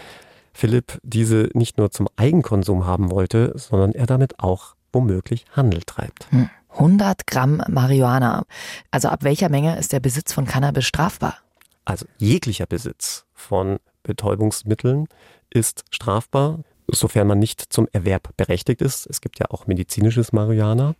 Philipp 0.58 0.98
diese 1.04 1.50
nicht 1.54 1.78
nur 1.78 1.92
zum 1.92 2.08
Eigenkonsum 2.16 2.84
haben 2.84 3.12
wollte, 3.12 3.52
sondern 3.54 3.92
er 3.92 4.06
damit 4.06 4.40
auch 4.40 4.74
womöglich 4.92 5.44
Handel 5.52 5.82
treibt. 5.82 6.26
100 6.70 7.08
hm. 7.08 7.16
Gramm 7.26 7.62
Marihuana. 7.68 8.42
Also 8.90 9.06
ab 9.08 9.22
welcher 9.22 9.50
Menge 9.50 9.78
ist 9.78 9.92
der 9.92 10.00
Besitz 10.00 10.32
von 10.32 10.46
Cannabis 10.46 10.84
strafbar? 10.84 11.36
Also 11.84 12.06
jeglicher 12.18 12.66
Besitz 12.66 13.24
von 13.34 13.78
Betäubungsmitteln 14.02 15.06
ist 15.48 15.84
strafbar 15.90 16.58
sofern 16.90 17.26
man 17.26 17.38
nicht 17.38 17.60
zum 17.72 17.86
Erwerb 17.92 18.34
berechtigt 18.36 18.80
ist. 18.80 19.06
Es 19.08 19.20
gibt 19.20 19.38
ja 19.38 19.46
auch 19.50 19.66
medizinisches 19.66 20.32
Marihuana. 20.32 20.94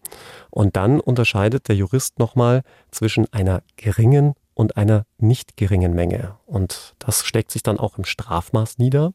Und 0.51 0.77
dann 0.77 1.01
unterscheidet 1.01 1.69
der 1.69 1.77
Jurist 1.77 2.19
nochmal 2.19 2.63
zwischen 2.91 3.33
einer 3.33 3.63
geringen 3.77 4.35
und 4.59 4.77
einer 4.77 5.07
nicht 5.19 5.57
geringen 5.57 5.95
Menge. 5.95 6.35
Und 6.45 6.97
das 6.99 7.25
steckt 7.25 7.53
sich 7.53 7.63
dann 7.63 7.79
auch 7.79 7.97
im 7.97 8.05
Strafmaß 8.05 8.79
nieder. 8.79 9.13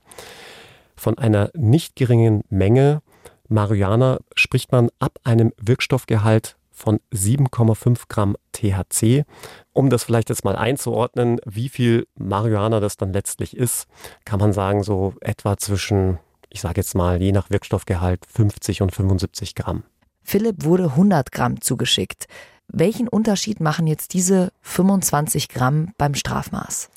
Von 0.95 1.17
einer 1.17 1.51
nicht 1.53 1.97
geringen 1.97 2.43
Menge 2.49 3.01
Marihuana 3.49 4.19
spricht 4.35 4.71
man 4.71 4.89
ab 4.99 5.19
einem 5.25 5.51
Wirkstoffgehalt 5.57 6.55
von 6.71 7.01
7,5 7.13 8.03
Gramm 8.07 8.37
THC. 8.53 9.25
Um 9.73 9.89
das 9.89 10.05
vielleicht 10.05 10.29
jetzt 10.29 10.45
mal 10.45 10.55
einzuordnen, 10.55 11.41
wie 11.45 11.67
viel 11.67 12.07
Marihuana 12.15 12.79
das 12.79 12.95
dann 12.95 13.11
letztlich 13.11 13.57
ist, 13.57 13.87
kann 14.23 14.39
man 14.39 14.53
sagen, 14.53 14.81
so 14.81 15.13
etwa 15.19 15.57
zwischen, 15.57 16.19
ich 16.49 16.61
sage 16.61 16.79
jetzt 16.79 16.95
mal, 16.95 17.21
je 17.21 17.33
nach 17.33 17.49
Wirkstoffgehalt 17.49 18.25
50 18.25 18.81
und 18.81 18.95
75 18.95 19.55
Gramm. 19.55 19.83
Philipp 20.23 20.63
wurde 20.63 20.85
100 20.85 21.33
Gramm 21.33 21.59
zugeschickt. 21.59 22.27
Welchen 22.67 23.07
Unterschied 23.07 23.59
machen 23.59 23.87
jetzt 23.87 24.13
diese 24.13 24.51
25 24.61 25.49
Gramm 25.49 25.93
beim 25.97 26.15
Strafmaß? 26.15 26.89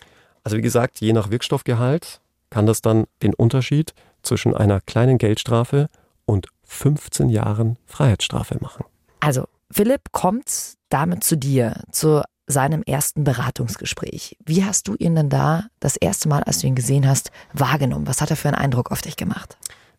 Also 0.44 0.56
wie 0.56 0.62
gesagt, 0.62 1.00
je 1.00 1.12
nach 1.12 1.30
Wirkstoffgehalt 1.30 2.20
kann 2.50 2.66
das 2.66 2.80
dann 2.80 3.06
den 3.22 3.34
Unterschied 3.34 3.94
zwischen 4.22 4.54
einer 4.54 4.80
kleinen 4.80 5.18
Geldstrafe 5.18 5.88
und 6.24 6.48
15 6.64 7.28
Jahren 7.28 7.78
Freiheitsstrafe 7.86 8.58
machen. 8.60 8.84
Also 9.20 9.44
Philipp 9.70 10.12
kommt 10.12 10.74
damit 10.88 11.24
zu 11.24 11.36
dir, 11.36 11.82
zu 11.90 12.22
seinem 12.46 12.82
ersten 12.82 13.24
Beratungsgespräch. 13.24 14.36
Wie 14.44 14.64
hast 14.64 14.86
du 14.88 14.94
ihn 14.94 15.16
denn 15.16 15.28
da 15.28 15.66
das 15.80 15.96
erste 15.96 16.28
Mal, 16.28 16.44
als 16.44 16.60
du 16.60 16.68
ihn 16.68 16.76
gesehen 16.76 17.08
hast, 17.08 17.30
wahrgenommen? 17.52 18.06
Was 18.06 18.20
hat 18.20 18.30
er 18.30 18.36
für 18.36 18.48
einen 18.48 18.56
Eindruck 18.56 18.92
auf 18.92 19.02
dich 19.02 19.16
gemacht? 19.16 19.56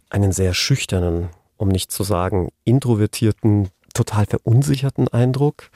Einen 0.09 0.31
sehr 0.31 0.53
schüchternen, 0.53 1.29
um 1.57 1.67
nicht 1.67 1.91
zu 1.91 2.03
sagen 2.03 2.49
introvertierten, 2.63 3.69
total 3.97 4.25
verunsicherten 4.25 5.07
Eindruck. 5.07 5.69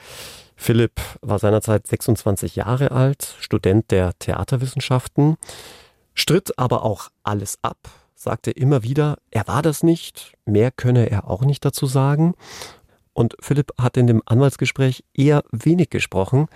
Philipp 0.56 1.00
war 1.20 1.38
seinerzeit 1.38 1.86
26 1.86 2.56
Jahre 2.56 2.92
alt, 2.92 3.34
Student 3.40 3.90
der 3.90 4.16
Theaterwissenschaften, 4.18 5.36
stritt 6.14 6.58
aber 6.58 6.84
auch 6.84 7.08
alles 7.24 7.58
ab, 7.62 7.78
sagte 8.14 8.52
immer 8.52 8.84
wieder, 8.84 9.18
er 9.30 9.48
war 9.48 9.62
das 9.62 9.82
nicht, 9.82 10.34
mehr 10.46 10.70
könne 10.70 11.10
er 11.10 11.28
auch 11.28 11.42
nicht 11.42 11.64
dazu 11.64 11.86
sagen. 11.86 12.34
Und 13.12 13.34
Philipp 13.40 13.72
hat 13.78 13.96
in 13.96 14.06
dem 14.06 14.22
Anwaltsgespräch 14.24 15.04
eher 15.14 15.42
wenig 15.50 15.90
gesprochen, 15.90 16.46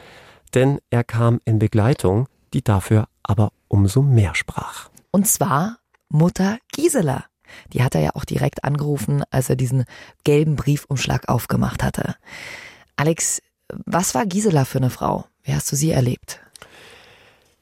denn 0.54 0.78
er 0.90 1.02
kam 1.02 1.40
in 1.44 1.58
Begleitung, 1.58 2.28
die 2.54 2.62
dafür 2.62 3.08
aber 3.25 3.50
umso 3.68 4.02
mehr 4.02 4.35
sprach. 4.35 4.88
Und 5.11 5.26
zwar 5.26 5.78
Mutter 6.08 6.58
Gisela. 6.73 7.25
Die 7.73 7.83
hat 7.83 7.95
er 7.95 8.00
ja 8.00 8.11
auch 8.15 8.25
direkt 8.25 8.65
angerufen, 8.65 9.23
als 9.31 9.50
er 9.50 9.57
diesen 9.57 9.85
gelben 10.25 10.57
Briefumschlag 10.57 11.29
aufgemacht 11.29 11.83
hatte. 11.83 12.17
Alex, 12.97 13.43
was 13.69 14.15
war 14.15 14.26
Gisela 14.26 14.65
für 14.65 14.79
eine 14.79 14.91
Frau? 14.91 15.26
Wie 15.43 15.55
hast 15.55 15.71
du 15.71 15.76
sie 15.76 15.91
erlebt? 15.91 16.41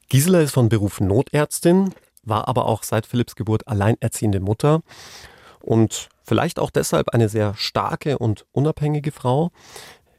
Gisela 0.09 0.41
ist 0.41 0.53
von 0.53 0.69
Beruf 0.69 1.01
Notärztin, 1.01 1.93
war 2.23 2.47
aber 2.47 2.65
auch 2.65 2.83
seit 2.83 3.05
Philipps 3.05 3.35
Geburt 3.35 3.67
alleinerziehende 3.67 4.39
Mutter 4.39 4.81
und 5.61 6.09
vielleicht 6.23 6.59
auch 6.59 6.69
deshalb 6.69 7.09
eine 7.09 7.29
sehr 7.29 7.53
starke 7.55 8.17
und 8.17 8.45
unabhängige 8.51 9.11
Frau. 9.11 9.51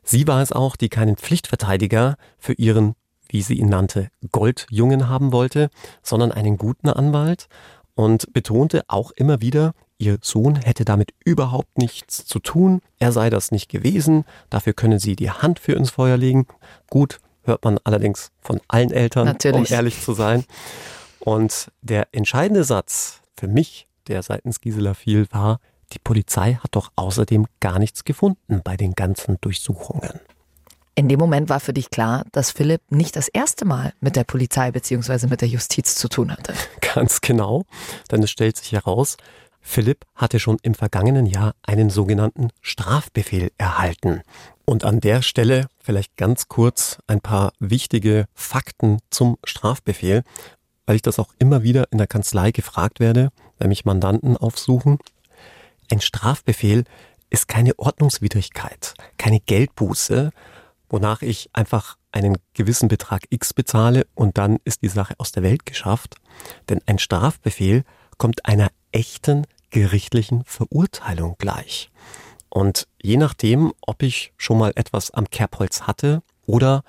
Sie 0.03 0.27
war 0.27 0.43
es 0.43 0.53
auch, 0.53 0.77
die 0.77 0.89
keinen 0.89 1.17
Pflichtverteidiger 1.17 2.17
für 2.39 2.53
ihren, 2.55 2.95
wie 3.29 3.43
sie 3.43 3.55
ihn 3.55 3.69
nannte, 3.69 4.11
Goldjungen 4.31 5.09
haben 5.09 5.33
wollte, 5.33 5.71
sondern 6.03 6.33
einen 6.33 6.59
guten 6.59 6.89
Anwalt 6.89 7.49
und 7.97 8.33
betonte 8.33 8.85
auch 8.87 9.11
immer 9.11 9.41
wieder, 9.41 9.73
ihr 9.99 10.19
Sohn 10.21 10.57
hätte 10.57 10.85
damit 10.85 11.13
überhaupt 11.25 11.79
nichts 11.79 12.25
zu 12.25 12.39
tun, 12.39 12.83
er 12.99 13.11
sei 13.11 13.31
das 13.31 13.51
nicht 13.51 13.69
gewesen, 13.69 14.25
dafür 14.51 14.75
können 14.75 15.01
sie 15.01 15.17
die 15.17 15.31
Hand 15.31 15.59
für 15.59 15.73
ins 15.73 15.91
Feuer 15.91 16.17
legen. 16.17 16.47
Gut, 16.89 17.19
hört 17.43 17.65
man 17.65 17.79
allerdings 17.83 18.31
von 18.41 18.61
allen 18.69 18.93
Eltern, 18.93 19.25
Natürlich. 19.25 19.71
um 19.71 19.75
ehrlich 19.75 20.01
zu 20.01 20.13
sein. 20.13 20.45
Und 21.21 21.73
der 21.81 22.09
entscheidende 22.13 22.65
Satz 22.65 23.23
für 23.37 23.49
mich, 23.49 23.89
der 24.07 24.23
seitens 24.23 24.61
Gisela 24.61 24.95
fiel, 24.95 25.27
war, 25.31 25.59
die 25.93 25.99
Polizei 25.99 26.55
hat 26.55 26.77
doch 26.77 26.93
außerdem 26.97 27.47
gar 27.61 27.79
nichts 27.79 28.05
gefunden 28.05 28.61
bei 28.63 28.77
den 28.77 28.93
ganzen 28.93 29.39
Durchsuchungen. 29.41 30.21
In 30.95 31.09
dem 31.09 31.19
Moment 31.19 31.49
war 31.49 31.61
für 31.61 31.73
dich 31.73 31.91
klar, 31.91 32.25
dass 32.33 32.51
Philipp 32.51 32.81
nicht 32.91 33.17
das 33.17 33.29
erste 33.29 33.65
Mal 33.65 33.93
mit 34.01 34.17
der 34.17 34.25
Polizei 34.25 34.71
bzw. 34.71 35.27
mit 35.27 35.43
der 35.43 35.49
Justiz 35.49 35.95
zu 35.95 36.09
tun 36.09 36.33
hatte. 36.33 36.55
Ganz 36.97 37.21
genau, 37.21 37.67
denn 38.11 38.23
es 38.23 38.31
stellt 38.31 38.57
sich 38.57 38.73
heraus, 38.73 39.19
Philipp 39.61 40.07
hatte 40.15 40.41
schon 40.41 40.57
im 40.63 40.73
vergangenen 40.73 41.27
Jahr 41.27 41.55
einen 41.61 41.91
sogenannten 41.91 42.49
Strafbefehl 42.63 43.51
erhalten. 43.59 44.23
Und 44.65 44.83
an 44.83 45.01
der 45.01 45.21
Stelle 45.21 45.67
vielleicht 45.79 46.17
ganz 46.17 46.49
kurz 46.49 46.97
ein 47.07 47.21
paar 47.21 47.53
wichtige 47.59 48.25
Fakten 48.33 49.01
zum 49.11 49.37
Strafbefehl, 49.45 50.23
weil 50.87 50.97
ich 50.97 51.03
das 51.03 51.19
auch 51.19 51.35
immer 51.39 51.63
wieder 51.63 51.93
in 51.93 51.99
der 51.99 52.07
Kanzlei 52.07 52.51
gefragt 52.51 52.99
werde, 52.99 53.29
wenn 53.59 53.69
mich 53.69 53.85
Mandanten 53.85 54.39
aufsuchen. 54.39 54.97
Ein 55.93 56.01
Strafbefehl 56.01 56.85
ist 57.29 57.47
keine 57.47 57.79
Ordnungswidrigkeit, 57.79 58.95
keine 59.19 59.41
Geldbuße, 59.41 60.31
wonach 60.89 61.21
ich 61.21 61.51
einfach 61.53 61.99
einen 62.17 62.39
gewissen 62.55 62.89
Betrag 62.89 63.25
X 63.29 63.53
bezahle 63.53 64.07
und 64.15 64.39
dann 64.39 64.59
ist 64.65 64.83
die 64.83 64.89
Sache 64.89 65.15
aus 65.19 65.33
der 65.33 65.43
Welt 65.43 65.67
geschafft. 65.67 66.17
Denn 66.69 66.81
ein 66.87 66.99
Strafbefehl 66.99 67.85
kommt 68.17 68.47
einer 68.47 68.71
echten 68.91 69.47
gerichtlichen 69.71 70.43
Verurteilung 70.45 71.37
gleich. 71.39 71.91
Und 72.49 72.89
je 73.03 73.19
nachdem, 73.19 73.75
ob 73.83 74.03
ich 74.03 74.33
schon 74.39 74.57
mal 74.57 74.73
etwas 74.77 75.11
am 75.11 75.29
Kerbholz 75.29 75.83
hatte 75.83 76.23
oder 76.47 76.85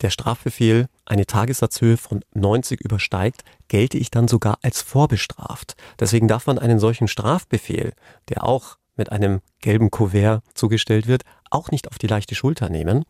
der 0.00 0.08
Strafbefehl 0.08 0.88
eine 1.04 1.26
Tagessatzhöhe 1.26 1.98
von 1.98 2.24
90 2.32 2.80
übersteigt, 2.80 3.44
gelte 3.68 3.98
ich 3.98 4.10
dann 4.10 4.28
sogar 4.28 4.58
als 4.62 4.80
vorbestraft. 4.80 5.76
Deswegen 6.00 6.26
darf 6.26 6.46
man 6.46 6.58
einen 6.58 6.78
solchen 6.78 7.08
Strafbefehl, 7.08 7.92
der 8.30 8.44
auch 8.44 8.78
mit 8.96 9.12
einem 9.12 9.40
gelben 9.60 9.90
Kuvert 9.90 10.42
zugestellt 10.54 11.06
wird, 11.06 11.24
auch 11.50 11.70
nicht 11.70 11.88
auf 11.88 11.98
die 11.98 12.06
leichte 12.06 12.34
Schulter 12.34 12.70
nehmen. 12.70 13.04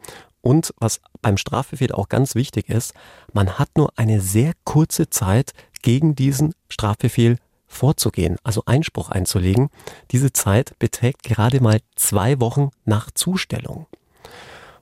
Und 0.45 0.75
was 0.79 1.01
beim 1.23 1.39
Strafbefehl 1.39 1.93
auch 1.93 2.11
ganz 2.11 2.35
wichtig 2.35 2.69
ist, 2.69 2.93
man 3.33 3.59
hat 3.59 3.71
nur 3.79 3.95
eine 3.97 4.21
sehr 4.21 4.53
kurze 4.65 5.09
Zeit, 5.09 5.53
gegen 5.81 6.15
diesen 6.15 6.55
Strafbefehl 6.69 7.39
vorzugehen, 7.67 8.37
also 8.43 8.63
Einspruch 8.67 9.09
einzulegen. 9.09 9.71
Diese 10.11 10.35
Zeit 10.35 10.79
beträgt 10.79 11.23
gerade 11.23 11.63
mal 11.63 11.81
zwei 11.97 12.41
Wochen 12.41 12.71
nach 12.85 13.11
Zustellung. 13.11 13.87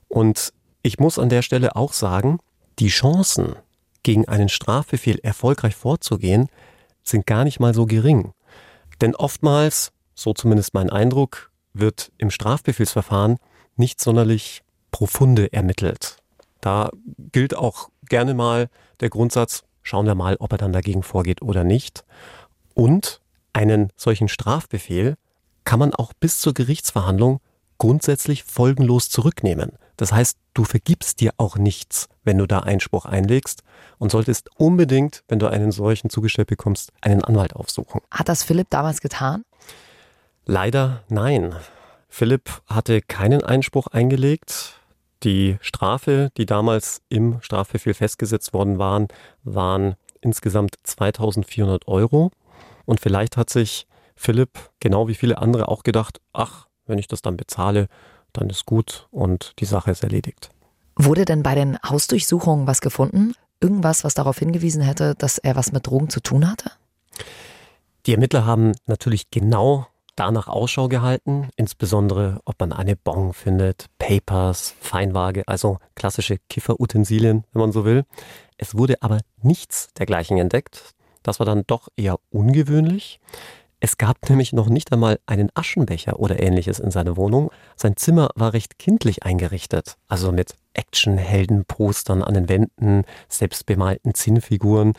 Und 0.09 0.53
ich 0.81 0.99
muss 0.99 1.17
an 1.17 1.29
der 1.29 1.43
Stelle 1.43 1.77
auch 1.77 1.93
sagen, 1.93 2.39
die 2.79 2.89
Chancen, 2.89 3.55
gegen 4.03 4.27
einen 4.27 4.49
Strafbefehl 4.49 5.19
erfolgreich 5.23 5.75
vorzugehen, 5.75 6.49
sind 7.03 7.25
gar 7.25 7.45
nicht 7.45 7.61
mal 7.61 7.73
so 7.73 7.85
gering. 7.85 8.33
Denn 8.99 9.15
oftmals, 9.15 9.93
so 10.13 10.33
zumindest 10.33 10.73
mein 10.73 10.89
Eindruck, 10.89 11.51
wird 11.73 12.11
im 12.17 12.31
Strafbefehlsverfahren 12.31 13.37
nicht 13.77 14.01
sonderlich 14.01 14.62
profunde 14.93 15.51
ermittelt. 15.51 16.17
Da 16.61 16.91
gilt 17.33 17.57
auch 17.57 17.89
gerne 18.07 18.33
mal 18.33 18.69
der 19.01 19.09
Grundsatz, 19.09 19.63
schauen 19.81 20.05
wir 20.05 20.15
mal, 20.15 20.37
ob 20.39 20.53
er 20.53 20.57
dann 20.57 20.71
dagegen 20.71 21.03
vorgeht 21.03 21.41
oder 21.41 21.65
nicht. 21.65 22.05
Und 22.73 23.19
einen 23.51 23.91
solchen 23.97 24.29
Strafbefehl 24.29 25.15
kann 25.65 25.79
man 25.79 25.93
auch 25.93 26.13
bis 26.13 26.39
zur 26.39 26.53
Gerichtsverhandlung 26.53 27.41
grundsätzlich 27.77 28.43
folgenlos 28.43 29.09
zurücknehmen. 29.09 29.73
Das 29.97 30.13
heißt, 30.13 30.37
du 30.53 30.63
vergibst 30.63 31.19
dir 31.19 31.31
auch 31.37 31.57
nichts, 31.57 32.07
wenn 32.23 32.37
du 32.37 32.47
da 32.47 32.59
Einspruch 32.59 33.05
einlegst 33.05 33.63
und 33.97 34.11
solltest 34.11 34.49
unbedingt, 34.57 35.23
wenn 35.27 35.39
du 35.39 35.47
einen 35.47 35.71
solchen 35.71 36.09
zugestellt 36.09 36.47
bekommst, 36.47 36.91
einen 37.01 37.23
Anwalt 37.23 37.55
aufsuchen. 37.55 38.01
Hat 38.09 38.29
das 38.29 38.43
Philipp 38.43 38.69
damals 38.69 39.01
getan? 39.01 39.43
Leider 40.45 41.03
nein. 41.09 41.55
Philipp 42.09 42.61
hatte 42.67 43.01
keinen 43.01 43.43
Einspruch 43.43 43.87
eingelegt. 43.87 44.79
Die 45.23 45.57
Strafe, 45.61 46.31
die 46.37 46.45
damals 46.45 47.01
im 47.07 47.41
Strafbefehl 47.41 47.93
festgesetzt 47.93 48.53
worden 48.53 48.77
waren, 48.77 49.07
waren 49.43 49.95
insgesamt 50.19 50.75
2400 50.83 51.87
Euro. 51.87 52.31
Und 52.85 52.99
vielleicht 52.99 53.37
hat 53.37 53.49
sich 53.49 53.87
Philipp, 54.15 54.69
genau 54.79 55.07
wie 55.07 55.15
viele 55.15 55.37
andere, 55.37 55.69
auch 55.69 55.83
gedacht, 55.83 56.19
ach, 56.33 56.67
wenn 56.85 56.97
ich 56.97 57.07
das 57.07 57.21
dann 57.21 57.37
bezahle, 57.37 57.87
dann 58.33 58.49
ist 58.49 58.65
gut 58.65 59.07
und 59.11 59.53
die 59.59 59.65
Sache 59.65 59.91
ist 59.91 60.03
erledigt. 60.03 60.49
Wurde 60.95 61.25
denn 61.25 61.43
bei 61.43 61.55
den 61.55 61.77
Hausdurchsuchungen 61.87 62.67
was 62.67 62.81
gefunden? 62.81 63.33
Irgendwas, 63.61 64.03
was 64.03 64.13
darauf 64.13 64.37
hingewiesen 64.39 64.81
hätte, 64.81 65.15
dass 65.15 65.37
er 65.37 65.55
was 65.55 65.71
mit 65.71 65.87
Drogen 65.87 66.09
zu 66.09 66.19
tun 66.19 66.49
hatte? 66.49 66.71
Die 68.05 68.13
Ermittler 68.13 68.45
haben 68.45 68.73
natürlich 68.85 69.31
genau 69.31 69.87
danach 70.15 70.47
Ausschau 70.47 70.87
gehalten, 70.87 71.49
insbesondere 71.55 72.39
ob 72.45 72.59
man 72.59 72.71
eine 72.71 72.95
Bong 72.95 73.33
findet, 73.33 73.87
Papers, 73.99 74.75
Feinwaage, 74.79 75.43
also 75.47 75.79
klassische 75.95 76.37
Kifferutensilien, 76.49 77.45
wenn 77.51 77.59
man 77.61 77.71
so 77.71 77.85
will. 77.85 78.03
Es 78.57 78.77
wurde 78.77 79.01
aber 79.01 79.19
nichts 79.41 79.89
dergleichen 79.97 80.37
entdeckt. 80.37 80.93
Das 81.23 81.39
war 81.39 81.45
dann 81.45 81.63
doch 81.67 81.87
eher 81.95 82.19
ungewöhnlich. 82.29 83.19
Es 83.85 83.97
gab 83.97 84.29
nämlich 84.29 84.53
noch 84.53 84.69
nicht 84.69 84.93
einmal 84.93 85.19
einen 85.25 85.49
Aschenbecher 85.55 86.17
oder 86.17 86.41
ähnliches 86.41 86.79
in 86.79 86.89
seiner 86.89 87.17
Wohnung. 87.17 87.51
Sein 87.75 87.97
Zimmer 87.97 88.29
war 88.35 88.53
recht 88.53 88.79
kindlich 88.79 89.23
eingerichtet, 89.23 89.97
also 90.07 90.31
mit 90.31 90.55
Actionheldenpostern 90.73 92.23
an 92.23 92.33
den 92.33 92.47
Wänden, 92.47 93.03
selbstbemalten 93.27 94.13
Zinnfiguren. 94.13 94.93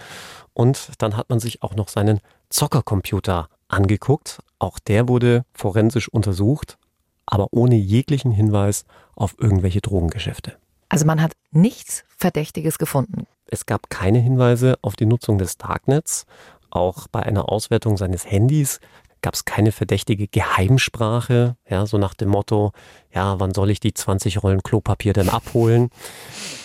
Und 0.53 0.91
dann 0.99 1.17
hat 1.17 1.31
man 1.31 1.41
sich 1.41 1.63
auch 1.63 1.75
noch 1.75 1.89
seinen 1.89 2.21
Zockercomputer 2.51 3.49
angeguckt. 3.69 4.41
Auch 4.59 4.79
der 4.79 5.09
wurde 5.09 5.45
forensisch 5.53 6.09
untersucht. 6.09 6.79
aber 7.27 7.49
ohne 7.53 7.77
jeglichen 7.77 8.33
Hinweis 8.33 8.85
auf 9.17 9.35
irgendwelche 9.39 9.81
Drogengeschäfte. 9.81 10.57
Also 10.89 11.07
man 11.07 11.23
hat 11.23 11.33
nichts 11.51 12.05
Verdächtiges 12.19 12.79
gefunden. 12.79 13.27
Es 13.47 13.67
gab 13.67 13.89
keine 13.91 14.19
Hinweise 14.19 14.77
auf 14.83 14.95
die 14.97 15.07
Nutzung 15.07 15.39
des 15.39 15.57
Darknets. 15.57 16.27
Auch 16.71 17.09
bei 17.09 17.23
einer 17.23 17.49
Auswertung 17.49 17.97
seines 17.97 18.31
Handys 18.31 18.81
gab 19.23 19.33
es 19.35 19.47
keine 19.47 19.73
verdächtige 19.73 20.29
Geheimsprache, 20.29 21.57
ja, 21.67 21.87
so 21.87 21.97
nach 21.97 22.13
dem 22.13 22.29
Motto, 22.29 22.73
ja, 23.15 23.41
wann 23.41 23.55
soll 23.55 23.71
ich 23.71 23.81
die 23.81 23.95
20 23.95 24.43
Rollen 24.43 24.63
Klopapier 24.63 25.15
denn 25.15 25.31
abholen? 25.31 25.89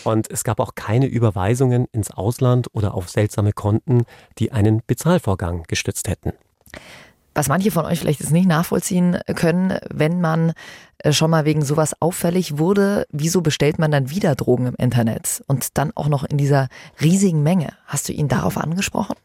Und 0.03 0.29
es 0.29 0.43
gab 0.43 0.59
auch 0.59 0.75
keine 0.75 1.05
Überweisungen 1.05 1.85
ins 1.93 2.11
Ausland 2.11 2.67
oder 2.73 2.95
auf 2.95 3.09
seltsame 3.09 3.53
Konten, 3.53 4.03
die 4.39 4.51
einen 4.51 4.81
Bezahlvorgang 4.85 5.63
gestützt 5.69 6.09
hätten. 6.09 6.33
Was 7.35 7.47
manche 7.47 7.71
von 7.71 7.85
euch 7.85 7.99
vielleicht 7.99 8.19
jetzt 8.19 8.31
nicht 8.31 8.47
nachvollziehen 8.47 9.19
können, 9.35 9.77
wenn 9.89 10.19
man 10.19 10.53
äh, 10.99 11.13
schon 11.13 11.31
mal 11.31 11.45
wegen 11.45 11.63
sowas 11.63 11.95
auffällig 12.01 12.57
wurde, 12.57 13.05
wieso 13.11 13.41
bestellt 13.41 13.79
man 13.79 13.91
dann 13.91 14.09
wieder 14.09 14.35
Drogen 14.35 14.65
im 14.65 14.75
Internet 14.75 15.41
und 15.47 15.77
dann 15.77 15.91
auch 15.95 16.09
noch 16.09 16.23
in 16.23 16.37
dieser 16.37 16.67
riesigen 17.01 17.43
Menge? 17.43 17.73
Hast 17.85 18.09
du 18.09 18.13
ihn 18.13 18.27
darauf 18.27 18.57
angesprochen? 18.57 19.15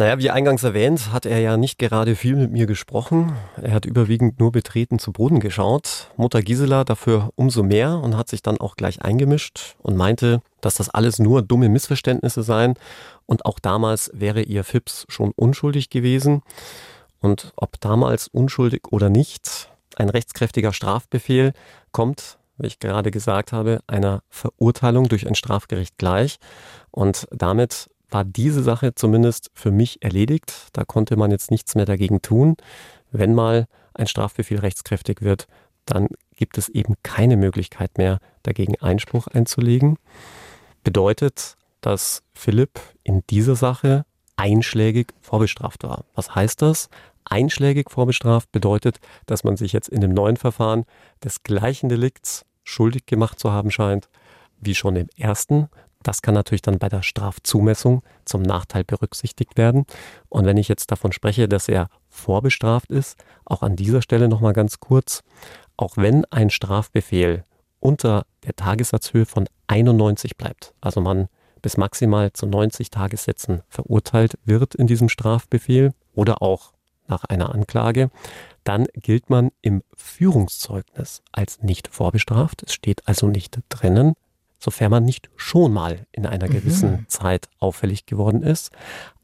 Naja, 0.00 0.18
wie 0.18 0.30
eingangs 0.30 0.62
erwähnt, 0.62 1.12
hat 1.12 1.26
er 1.26 1.40
ja 1.40 1.58
nicht 1.58 1.78
gerade 1.78 2.16
viel 2.16 2.34
mit 2.34 2.50
mir 2.50 2.64
gesprochen. 2.64 3.34
Er 3.60 3.74
hat 3.74 3.84
überwiegend 3.84 4.40
nur 4.40 4.50
betreten 4.50 4.98
zu 4.98 5.12
Boden 5.12 5.40
geschaut. 5.40 6.10
Mutter 6.16 6.40
Gisela 6.40 6.84
dafür 6.84 7.32
umso 7.36 7.62
mehr 7.62 7.98
und 7.98 8.16
hat 8.16 8.30
sich 8.30 8.40
dann 8.40 8.56
auch 8.56 8.76
gleich 8.76 9.02
eingemischt 9.02 9.76
und 9.82 9.98
meinte, 9.98 10.40
dass 10.62 10.76
das 10.76 10.88
alles 10.88 11.18
nur 11.18 11.42
dumme 11.42 11.68
Missverständnisse 11.68 12.42
seien 12.42 12.76
und 13.26 13.44
auch 13.44 13.58
damals 13.58 14.10
wäre 14.14 14.40
ihr 14.40 14.64
Fips 14.64 15.04
schon 15.10 15.32
unschuldig 15.36 15.90
gewesen. 15.90 16.40
Und 17.20 17.52
ob 17.56 17.78
damals 17.78 18.28
unschuldig 18.28 18.84
oder 18.90 19.10
nicht, 19.10 19.68
ein 19.96 20.08
rechtskräftiger 20.08 20.72
Strafbefehl 20.72 21.52
kommt, 21.92 22.38
wie 22.56 22.68
ich 22.68 22.78
gerade 22.78 23.10
gesagt 23.10 23.52
habe, 23.52 23.80
einer 23.86 24.22
Verurteilung 24.30 25.10
durch 25.10 25.26
ein 25.26 25.34
Strafgericht 25.34 25.98
gleich. 25.98 26.38
Und 26.90 27.28
damit 27.32 27.89
war 28.10 28.24
diese 28.24 28.62
Sache 28.62 28.94
zumindest 28.94 29.50
für 29.54 29.70
mich 29.70 30.02
erledigt. 30.02 30.68
Da 30.72 30.84
konnte 30.84 31.16
man 31.16 31.30
jetzt 31.30 31.50
nichts 31.50 31.74
mehr 31.74 31.86
dagegen 31.86 32.22
tun. 32.22 32.56
Wenn 33.10 33.34
mal 33.34 33.66
ein 33.94 34.06
Strafbefehl 34.06 34.58
rechtskräftig 34.58 35.22
wird, 35.22 35.46
dann 35.84 36.08
gibt 36.36 36.58
es 36.58 36.68
eben 36.68 36.94
keine 37.02 37.36
Möglichkeit 37.36 37.98
mehr, 37.98 38.18
dagegen 38.42 38.80
Einspruch 38.80 39.26
einzulegen. 39.26 39.98
Bedeutet, 40.84 41.56
dass 41.80 42.22
Philipp 42.32 42.80
in 43.02 43.22
dieser 43.28 43.56
Sache 43.56 44.04
einschlägig 44.36 45.12
vorbestraft 45.20 45.82
war. 45.82 46.04
Was 46.14 46.34
heißt 46.34 46.62
das? 46.62 46.88
Einschlägig 47.24 47.90
vorbestraft 47.90 48.50
bedeutet, 48.52 48.98
dass 49.26 49.44
man 49.44 49.56
sich 49.56 49.72
jetzt 49.72 49.88
in 49.88 50.00
dem 50.00 50.14
neuen 50.14 50.36
Verfahren 50.36 50.84
des 51.22 51.42
gleichen 51.42 51.88
Delikts 51.88 52.46
schuldig 52.64 53.06
gemacht 53.06 53.38
zu 53.38 53.52
haben 53.52 53.70
scheint, 53.70 54.08
wie 54.58 54.74
schon 54.74 54.96
im 54.96 55.08
ersten, 55.16 55.68
das 56.02 56.22
kann 56.22 56.34
natürlich 56.34 56.62
dann 56.62 56.78
bei 56.78 56.88
der 56.88 57.02
Strafzumessung 57.02 58.02
zum 58.24 58.42
Nachteil 58.42 58.84
berücksichtigt 58.84 59.58
werden. 59.58 59.84
Und 60.28 60.46
wenn 60.46 60.56
ich 60.56 60.68
jetzt 60.68 60.90
davon 60.90 61.12
spreche, 61.12 61.48
dass 61.48 61.68
er 61.68 61.88
vorbestraft 62.08 62.90
ist, 62.90 63.18
auch 63.44 63.62
an 63.62 63.76
dieser 63.76 64.02
Stelle 64.02 64.28
nochmal 64.28 64.54
ganz 64.54 64.80
kurz, 64.80 65.22
auch 65.76 65.96
wenn 65.96 66.24
ein 66.26 66.50
Strafbefehl 66.50 67.44
unter 67.80 68.24
der 68.44 68.56
Tagessatzhöhe 68.56 69.26
von 69.26 69.48
91 69.66 70.36
bleibt, 70.36 70.74
also 70.80 71.00
man 71.00 71.28
bis 71.62 71.76
maximal 71.76 72.32
zu 72.32 72.46
90 72.46 72.90
Tagessätzen 72.90 73.62
verurteilt 73.68 74.38
wird 74.44 74.74
in 74.74 74.86
diesem 74.86 75.08
Strafbefehl 75.08 75.92
oder 76.14 76.42
auch 76.42 76.72
nach 77.06 77.24
einer 77.24 77.54
Anklage, 77.54 78.10
dann 78.64 78.86
gilt 78.94 79.28
man 79.28 79.50
im 79.60 79.82
Führungszeugnis 79.96 81.22
als 81.32 81.62
nicht 81.62 81.88
vorbestraft. 81.88 82.62
Es 82.62 82.72
steht 82.72 83.06
also 83.06 83.26
nicht 83.26 83.58
drinnen, 83.68 84.14
sofern 84.60 84.90
man 84.90 85.04
nicht 85.04 85.30
schon 85.36 85.72
mal 85.72 86.06
in 86.12 86.26
einer 86.26 86.48
mhm. 86.48 86.52
gewissen 86.52 86.90
mhm. 86.90 87.08
Zeit 87.08 87.48
auffällig 87.58 88.06
geworden 88.06 88.42
ist. 88.42 88.70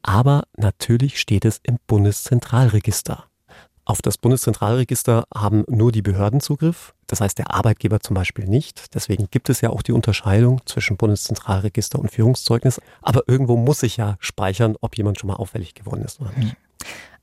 Aber 0.02 0.45
natürlich 0.57 1.21
steht 1.21 1.45
es 1.45 1.61
im 1.62 1.78
Bundeszentralregister. 1.87 3.25
Auf 3.85 4.03
das 4.03 4.18
Bundeszentralregister 4.18 5.25
haben 5.33 5.64
nur 5.68 5.92
die 5.92 6.03
Behörden 6.03 6.40
Zugriff, 6.40 6.92
das 7.07 7.20
heißt 7.20 7.38
der 7.38 7.55
Arbeitgeber 7.55 8.01
zum 8.01 8.14
Beispiel 8.14 8.46
nicht. 8.46 8.94
Deswegen 8.96 9.29
gibt 9.31 9.49
es 9.49 9.61
ja 9.61 9.70
auch 9.70 9.83
die 9.83 9.92
Unterscheidung 9.92 10.61
zwischen 10.66 10.96
Bundeszentralregister 10.96 11.99
und 11.99 12.11
Führungszeugnis. 12.11 12.81
Aber 13.01 13.22
irgendwo 13.29 13.57
muss 13.57 13.85
ich 13.85 13.96
ja 13.96 14.16
speichern, 14.18 14.75
ob 14.81 14.96
jemand 14.96 15.20
schon 15.20 15.29
mal 15.29 15.37
auffällig 15.37 15.75
geworden 15.75 16.03
ist 16.03 16.20
oder 16.20 16.33
nicht. 16.37 16.57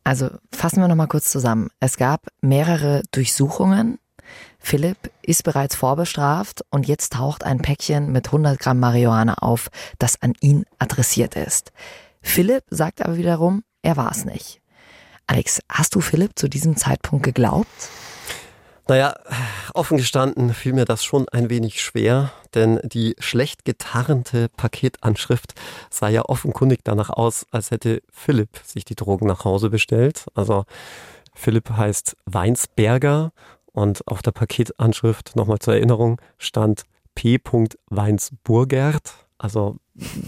Also 0.05 0.29
fassen 0.53 0.79
wir 0.79 0.87
nochmal 0.87 1.07
kurz 1.07 1.31
zusammen. 1.31 1.69
Es 1.81 1.97
gab 1.97 2.27
mehrere 2.41 3.03
Durchsuchungen 3.11 3.99
Philipp 4.65 5.11
ist 5.21 5.43
bereits 5.43 5.75
vorbestraft 5.75 6.63
und 6.69 6.87
jetzt 6.87 7.13
taucht 7.13 7.43
ein 7.43 7.61
Päckchen 7.61 8.11
mit 8.13 8.27
100 8.27 8.57
Gramm 8.57 8.79
Marihuana 8.79 9.35
auf, 9.35 9.67
das 9.99 10.19
an 10.21 10.33
ihn 10.39 10.65
adressiert 10.79 11.35
ist. 11.35 11.73
Philipp 12.21 12.63
sagt 12.69 13.03
aber 13.03 13.17
wiederum, 13.17 13.63
er 13.81 13.97
war 13.97 14.09
es 14.09 14.23
nicht. 14.23 14.61
Alex, 15.27 15.59
hast 15.69 15.93
du 15.95 16.01
Philipp 16.01 16.39
zu 16.39 16.47
diesem 16.47 16.77
Zeitpunkt 16.77 17.25
geglaubt? 17.25 17.67
Naja, 18.87 19.15
offen 19.73 19.97
gestanden 19.97 20.53
fiel 20.53 20.73
mir 20.73 20.85
das 20.85 21.03
schon 21.03 21.27
ein 21.29 21.49
wenig 21.49 21.81
schwer, 21.81 22.31
denn 22.55 22.79
die 22.83 23.15
schlecht 23.19 23.65
getarnte 23.65 24.47
Paketanschrift 24.47 25.53
sah 25.89 26.07
ja 26.07 26.23
offenkundig 26.23 26.79
danach 26.85 27.09
aus, 27.09 27.45
als 27.51 27.69
hätte 27.71 28.01
Philipp 28.11 28.61
sich 28.65 28.85
die 28.85 28.95
Drogen 28.95 29.27
nach 29.27 29.43
Hause 29.43 29.69
bestellt. 29.69 30.25
Also 30.35 30.63
Philipp 31.35 31.69
heißt 31.69 32.15
Weinsberger 32.25 33.31
und 33.73 34.07
auf 34.07 34.21
der 34.21 34.31
Paketanschrift 34.31 35.35
nochmal 35.35 35.59
zur 35.59 35.73
Erinnerung 35.73 36.21
stand 36.37 36.83
P. 37.15 37.39
Weinsburgert. 37.89 39.13
Also, 39.37 39.77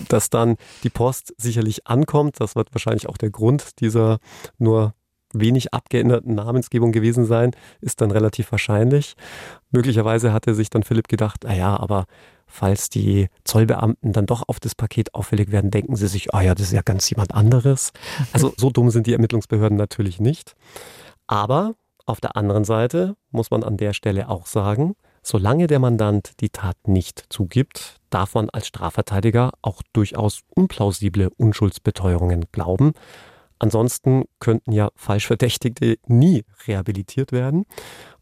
dass 0.09 0.29
dann 0.29 0.57
die 0.83 0.89
Post 0.89 1.33
sicherlich 1.37 1.87
ankommt, 1.87 2.41
das 2.41 2.55
wird 2.55 2.73
wahrscheinlich 2.73 3.07
auch 3.07 3.17
der 3.17 3.29
Grund 3.29 3.79
dieser 3.79 4.19
nur 4.57 4.93
wenig 5.31 5.73
abgeänderten 5.73 6.35
Namensgebung 6.35 6.91
gewesen 6.91 7.25
sein, 7.25 7.51
ist 7.81 8.01
dann 8.01 8.11
relativ 8.11 8.51
wahrscheinlich. 8.51 9.15
Möglicherweise 9.71 10.33
hatte 10.33 10.53
sich 10.53 10.69
dann 10.69 10.83
Philipp 10.83 11.07
gedacht, 11.07 11.43
naja, 11.43 11.77
aber 11.77 12.05
falls 12.47 12.89
die 12.89 13.27
Zollbeamten 13.43 14.13
dann 14.13 14.25
doch 14.25 14.43
auf 14.47 14.59
das 14.59 14.75
Paket 14.75 15.13
auffällig 15.13 15.51
werden, 15.51 15.71
denken 15.71 15.95
sie 15.95 16.07
sich, 16.07 16.33
ah 16.33 16.39
oh 16.39 16.41
ja, 16.41 16.55
das 16.55 16.67
ist 16.67 16.73
ja 16.73 16.81
ganz 16.81 17.09
jemand 17.09 17.33
anderes. 17.33 17.91
Also 18.33 18.53
so 18.57 18.69
dumm 18.69 18.89
sind 18.89 19.07
die 19.07 19.13
Ermittlungsbehörden 19.13 19.77
natürlich 19.77 20.19
nicht. 20.19 20.55
Aber 21.27 21.75
auf 22.05 22.21
der 22.21 22.35
anderen 22.35 22.65
Seite 22.65 23.15
muss 23.31 23.51
man 23.51 23.63
an 23.63 23.77
der 23.77 23.93
Stelle 23.93 24.29
auch 24.29 24.45
sagen, 24.45 24.95
solange 25.23 25.67
der 25.67 25.79
Mandant 25.79 26.39
die 26.39 26.49
Tat 26.49 26.87
nicht 26.87 27.25
zugibt, 27.29 27.97
darf 28.09 28.35
man 28.35 28.49
als 28.49 28.67
Strafverteidiger 28.67 29.51
auch 29.61 29.81
durchaus 29.91 30.41
unplausible 30.49 31.31
Unschuldsbeteuerungen 31.37 32.45
glauben. 32.51 32.93
Ansonsten 33.57 34.25
könnten 34.39 34.71
ja 34.71 34.89
Falschverdächtigte 34.95 35.97
nie 36.05 36.45
rehabilitiert 36.67 37.31
werden. 37.31 37.65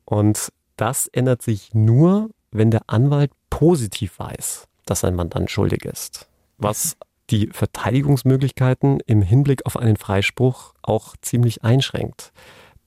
Und 0.05 0.49
das 0.77 1.07
ändert 1.07 1.41
sich 1.41 1.73
nur, 1.73 2.29
wenn 2.51 2.71
der 2.71 2.83
Anwalt 2.87 3.31
positiv 3.49 4.19
weiß, 4.19 4.67
dass 4.85 5.03
ein 5.03 5.15
Mandant 5.15 5.51
schuldig 5.51 5.85
ist. 5.85 6.29
Was 6.57 6.97
die 7.29 7.47
Verteidigungsmöglichkeiten 7.51 8.99
im 9.05 9.21
Hinblick 9.21 9.65
auf 9.65 9.77
einen 9.77 9.97
Freispruch 9.97 10.73
auch 10.81 11.15
ziemlich 11.21 11.63
einschränkt. 11.63 12.31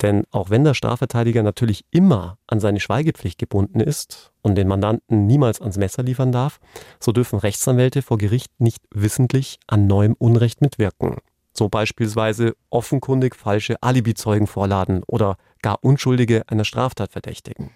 Denn 0.03 0.25
auch 0.31 0.51
wenn 0.51 0.65
der 0.65 0.75
Strafverteidiger 0.75 1.43
natürlich 1.43 1.85
immer 1.91 2.39
an 2.47 2.61
seine 2.61 2.81
Schweigepflicht 2.81 3.39
gebunden 3.39 3.81
ist 3.81 4.33
und 4.43 4.57
den 4.57 4.69
Mandanten 4.69 5.27
niemals 5.27 5.61
ans 5.61 5.79
Messer 5.79 6.03
liefern 6.03 6.33
darf, 6.33 6.61
so 7.01 7.13
dürfen 7.13 7.39
Rechtsanwälte 7.39 8.03
vor 8.03 8.19
Gericht 8.19 8.53
nicht 8.59 8.83
wissentlich 8.91 9.59
an 9.67 9.87
neuem 9.87 10.15
Unrecht 10.19 10.61
mitwirken. 10.61 11.17
So 11.55 11.71
beispielsweise 11.71 12.55
offenkundig 12.69 13.35
falsche 13.35 13.83
Alibizeugen 13.83 14.47
vorladen 14.47 15.03
oder 15.07 15.39
gar 15.63 15.83
Unschuldige 15.83 16.43
einer 16.49 16.65
Straftat 16.65 17.13
verdächtigen. 17.13 17.71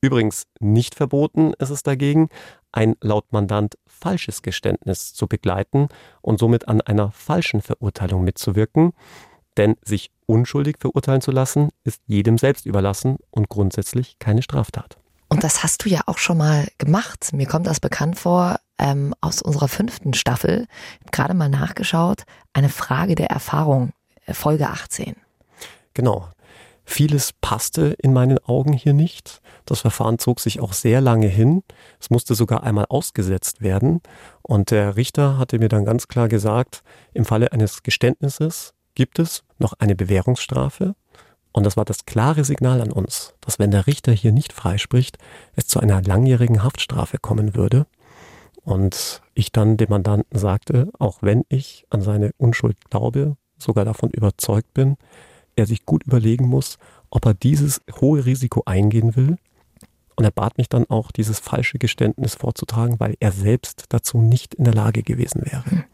Übrigens 0.00 0.46
nicht 0.60 0.94
verboten 0.94 1.52
ist 1.58 1.70
es 1.70 1.82
dagegen, 1.82 2.30
ein 2.72 2.94
laut 3.02 3.32
Mandant 3.32 3.76
falsches 3.86 4.42
Geständnis 4.42 5.12
zu 5.12 5.26
begleiten 5.26 5.88
und 6.22 6.38
somit 6.38 6.68
an 6.68 6.80
einer 6.80 7.10
falschen 7.10 7.60
Verurteilung 7.60 8.24
mitzuwirken, 8.24 8.92
denn 9.56 9.76
sich 9.82 10.10
unschuldig 10.28 10.76
verurteilen 10.78 11.20
zu 11.20 11.30
lassen, 11.30 11.70
ist 11.84 12.02
jedem 12.06 12.38
selbst 12.38 12.66
überlassen 12.66 13.16
und 13.30 13.48
grundsätzlich 13.48 14.18
keine 14.18 14.42
Straftat. 14.42 14.98
Und 15.28 15.44
das 15.44 15.62
hast 15.62 15.84
du 15.84 15.88
ja 15.88 16.02
auch 16.06 16.18
schon 16.18 16.38
mal 16.38 16.68
gemacht. 16.78 17.32
Mir 17.32 17.46
kommt 17.46 17.66
das 17.66 17.80
bekannt 17.80 18.18
vor 18.18 18.60
ähm, 18.78 19.14
aus 19.20 19.42
unserer 19.42 19.68
fünften 19.68 20.14
Staffel. 20.14 20.66
Ich 20.94 21.00
habe 21.00 21.10
gerade 21.10 21.34
mal 21.34 21.48
nachgeschaut. 21.48 22.22
Eine 22.52 22.68
Frage 22.68 23.14
der 23.14 23.30
Erfahrung, 23.30 23.92
äh, 24.26 24.34
Folge 24.34 24.68
18. 24.68 25.16
Genau. 25.94 26.28
Vieles 26.84 27.34
passte 27.34 27.94
in 28.00 28.14
meinen 28.14 28.38
Augen 28.38 28.72
hier 28.72 28.94
nicht. 28.94 29.42
Das 29.66 29.80
Verfahren 29.80 30.18
zog 30.18 30.40
sich 30.40 30.60
auch 30.60 30.72
sehr 30.72 31.02
lange 31.02 31.26
hin. 31.26 31.62
Es 32.00 32.08
musste 32.08 32.34
sogar 32.34 32.62
einmal 32.62 32.86
ausgesetzt 32.88 33.60
werden. 33.60 34.00
Und 34.40 34.70
der 34.70 34.96
Richter 34.96 35.36
hatte 35.36 35.58
mir 35.58 35.68
dann 35.68 35.84
ganz 35.84 36.08
klar 36.08 36.28
gesagt, 36.28 36.82
im 37.12 37.26
Falle 37.26 37.52
eines 37.52 37.82
Geständnisses 37.82 38.72
gibt 38.94 39.18
es 39.18 39.44
noch 39.60 39.74
eine 39.78 39.96
Bewährungsstrafe 39.96 40.94
Und 41.52 41.64
das 41.64 41.76
war 41.76 41.84
das 41.84 42.06
klare 42.06 42.44
Signal 42.44 42.80
an 42.80 42.92
uns, 42.92 43.34
dass 43.40 43.58
wenn 43.58 43.70
der 43.70 43.86
Richter 43.86 44.12
hier 44.12 44.32
nicht 44.32 44.52
freispricht, 44.52 45.18
es 45.56 45.66
zu 45.66 45.80
einer 45.80 46.02
langjährigen 46.02 46.62
Haftstrafe 46.62 47.18
kommen 47.18 47.54
würde. 47.54 47.86
Und 48.62 49.22
ich 49.34 49.50
dann 49.50 49.76
dem 49.76 49.90
Mandanten 49.90 50.38
sagte, 50.38 50.90
auch 50.98 51.18
wenn 51.22 51.44
ich 51.48 51.86
an 51.90 52.02
seine 52.02 52.32
Unschuld 52.36 52.76
glaube, 52.90 53.36
sogar 53.56 53.84
davon 53.84 54.10
überzeugt 54.10 54.74
bin, 54.74 54.96
er 55.56 55.66
sich 55.66 55.84
gut 55.84 56.04
überlegen 56.04 56.46
muss, 56.46 56.78
ob 57.10 57.26
er 57.26 57.34
dieses 57.34 57.80
hohe 58.00 58.24
Risiko 58.24 58.62
eingehen 58.66 59.16
will. 59.16 59.36
Und 60.16 60.24
er 60.24 60.30
bat 60.30 60.58
mich 60.58 60.68
dann 60.68 60.84
auch, 60.88 61.12
dieses 61.12 61.38
falsche 61.38 61.78
Geständnis 61.78 62.34
vorzutragen, 62.34 63.00
weil 63.00 63.16
er 63.20 63.32
selbst 63.32 63.86
dazu 63.88 64.18
nicht 64.18 64.54
in 64.54 64.64
der 64.64 64.74
Lage 64.74 65.02
gewesen 65.02 65.42
wäre. 65.44 65.84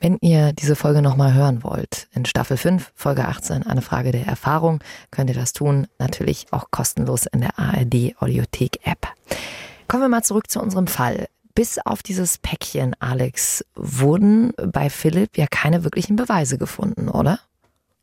Wenn 0.00 0.16
ihr 0.20 0.52
diese 0.52 0.76
Folge 0.76 1.02
nochmal 1.02 1.34
hören 1.34 1.64
wollt, 1.64 2.06
in 2.14 2.24
Staffel 2.24 2.56
5, 2.56 2.92
Folge 2.94 3.26
18, 3.26 3.64
eine 3.64 3.82
Frage 3.82 4.12
der 4.12 4.26
Erfahrung, 4.26 4.78
könnt 5.10 5.28
ihr 5.28 5.34
das 5.34 5.52
tun, 5.52 5.88
natürlich 5.98 6.46
auch 6.52 6.70
kostenlos 6.70 7.26
in 7.26 7.40
der 7.40 7.58
ARD 7.58 8.14
Audiothek 8.20 8.86
App. 8.86 9.08
Kommen 9.88 10.04
wir 10.04 10.08
mal 10.08 10.22
zurück 10.22 10.50
zu 10.50 10.60
unserem 10.60 10.86
Fall. 10.86 11.28
Bis 11.54 11.80
auf 11.84 12.04
dieses 12.04 12.38
Päckchen, 12.38 12.94
Alex, 13.00 13.64
wurden 13.74 14.52
bei 14.72 14.88
Philipp 14.88 15.36
ja 15.36 15.46
keine 15.50 15.82
wirklichen 15.82 16.14
Beweise 16.14 16.58
gefunden, 16.58 17.08
oder? 17.08 17.40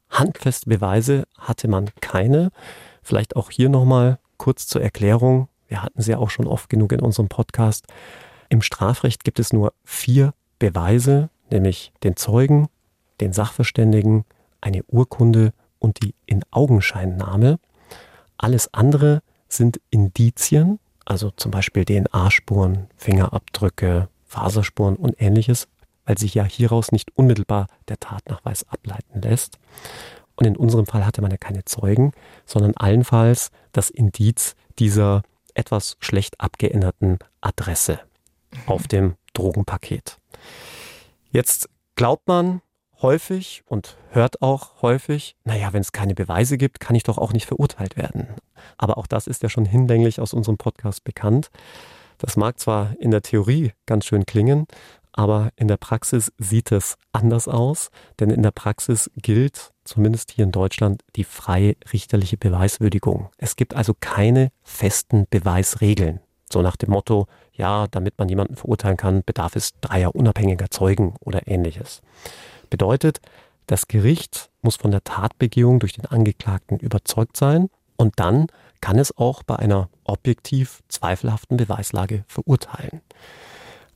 Handfeste 0.10 0.70
Beweise 0.70 1.24
hatte 1.40 1.70
man 1.70 1.92
keine. 2.02 2.52
Vielleicht 3.04 3.38
auch 3.38 3.50
hier 3.50 3.70
nochmal 3.70 4.20
kurz 4.36 4.68
zur 4.68 4.82
Erklärung. 4.82 5.48
Wir 5.70 5.82
hatten 5.82 6.02
sie 6.02 6.12
ja 6.12 6.18
auch 6.18 6.30
schon 6.30 6.48
oft 6.48 6.70
genug 6.70 6.92
in 6.92 7.00
unserem 7.00 7.30
Podcast. 7.30 7.86
Im 8.50 8.62
Strafrecht 8.62 9.24
gibt 9.24 9.40
es 9.40 9.54
nur 9.54 9.72
vier 9.86 10.34
Beweise, 10.60 11.30
nämlich 11.50 11.92
den 12.04 12.16
Zeugen, 12.16 12.68
den 13.22 13.34
Sachverständigen, 13.34 14.26
eine 14.62 14.84
Urkunde 14.86 15.54
und 15.80 16.02
die 16.04 16.16
In-Augenscheinnahme. 16.26 17.60
Alles 18.38 18.74
andere 18.74 19.22
sind 19.48 19.80
Indizien, 19.90 20.80
also 21.06 21.32
zum 21.32 21.52
Beispiel 21.52 21.86
DNA-Spuren, 21.86 22.88
Fingerabdrücke, 22.98 24.10
Faserspuren 24.26 24.96
und 24.96 25.22
ähnliches, 25.22 25.68
weil 26.06 26.18
sich 26.18 26.34
ja 26.34 26.44
hieraus 26.44 26.92
nicht 26.92 27.16
unmittelbar 27.16 27.68
der 27.88 28.00
Tatnachweis 28.00 28.68
ableiten 28.68 29.22
lässt. 29.22 29.58
Und 30.36 30.46
in 30.46 30.58
unserem 30.58 30.86
Fall 30.86 31.06
hatte 31.06 31.22
man 31.22 31.32
ja 31.32 31.38
keine 31.38 31.64
Zeugen, 31.66 32.12
sondern 32.46 32.74
allenfalls 32.76 33.52
das 33.72 33.90
Indiz 33.90 34.56
dieser 34.80 35.24
etwas 35.54 35.96
schlecht 36.00 36.42
abgeänderten 36.42 37.20
Adresse 37.42 38.00
auf 38.66 38.88
dem 38.88 39.16
Drogenpaket. 39.34 40.18
Jetzt 41.36 41.68
glaubt 41.96 42.30
man 42.30 42.62
häufig 43.02 43.64
und 43.66 43.98
hört 44.12 44.42
auch 44.42 44.82
häufig, 44.82 45.36
naja, 45.44 45.74
wenn 45.74 45.82
es 45.82 45.92
keine 45.92 46.16
Beweise 46.16 46.58
gibt, 46.58 46.80
kann 46.80 46.96
ich 46.96 47.04
doch 47.04 47.18
auch 47.18 47.34
nicht 47.34 47.46
verurteilt 47.46 47.98
werden. 47.98 48.30
Aber 48.78 48.98
auch 48.98 49.06
das 49.06 49.28
ist 49.28 49.44
ja 49.44 49.50
schon 49.50 49.66
hinlänglich 49.66 50.22
aus 50.22 50.34
unserem 50.34 50.58
Podcast 50.58 51.04
bekannt. 51.04 51.50
Das 52.20 52.38
mag 52.38 52.58
zwar 52.58 52.96
in 53.02 53.12
der 53.12 53.22
Theorie 53.22 53.74
ganz 53.86 54.06
schön 54.06 54.26
klingen, 54.26 54.66
aber 55.12 55.50
in 55.58 55.68
der 55.68 55.76
Praxis 55.76 56.32
sieht 56.38 56.72
es 56.72 56.96
anders 57.12 57.50
aus, 57.50 57.90
denn 58.22 58.30
in 58.30 58.42
der 58.42 58.52
Praxis 58.52 59.12
gilt, 59.18 59.74
zumindest 59.84 60.32
hier 60.32 60.46
in 60.46 60.54
Deutschland, 60.54 61.04
die 61.18 61.26
freie 61.26 61.76
richterliche 61.92 62.38
Beweiswürdigung. 62.38 63.28
Es 63.38 63.58
gibt 63.58 63.76
also 63.76 63.94
keine 64.00 64.54
festen 64.64 65.28
Beweisregeln. 65.30 66.22
So 66.56 66.62
nach 66.62 66.78
dem 66.78 66.92
Motto, 66.92 67.28
ja, 67.52 67.88
damit 67.92 68.18
man 68.18 68.30
jemanden 68.30 68.56
verurteilen 68.56 68.96
kann, 68.96 69.24
bedarf 69.26 69.58
es 69.58 69.74
dreier 69.82 70.16
unabhängiger 70.16 70.72
Zeugen 70.72 71.16
oder 71.20 71.50
ähnliches. 71.50 72.02
Bedeutet, 72.70 73.20
das 73.68 73.90
Gericht 73.90 74.50
muss 74.62 74.78
von 74.78 74.90
der 74.90 75.04
Tatbegehung 75.04 75.82
durch 75.82 75.92
den 75.92 76.06
Angeklagten 76.06 76.80
überzeugt 76.80 77.36
sein 77.36 77.70
und 77.98 78.22
dann 78.22 78.48
kann 78.80 78.98
es 78.98 79.18
auch 79.18 79.44
bei 79.44 79.58
einer 79.58 79.90
objektiv 80.06 80.82
zweifelhaften 80.88 81.58
Beweislage 81.58 82.24
verurteilen. 82.30 83.02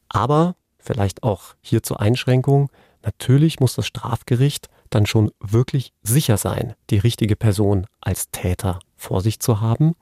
Aber 0.09 0.57
vielleicht 0.79 1.23
auch 1.23 1.55
hier 1.61 1.81
zur 1.81 2.01
Einschränkung, 2.01 2.69
natürlich 3.03 3.61
muss 3.61 3.75
das 3.75 3.87
Strafgericht 3.87 4.67
dann 4.89 5.05
schon 5.05 5.31
wirklich 5.39 5.93
sicher 6.03 6.35
sein, 6.35 6.73
die 6.89 6.97
richtige 6.97 7.37
Person 7.37 7.87
als 8.01 8.31
Täter 8.31 8.79
vor 8.97 9.21
sich 9.21 9.39
zu 9.39 9.61
haben 9.61 9.95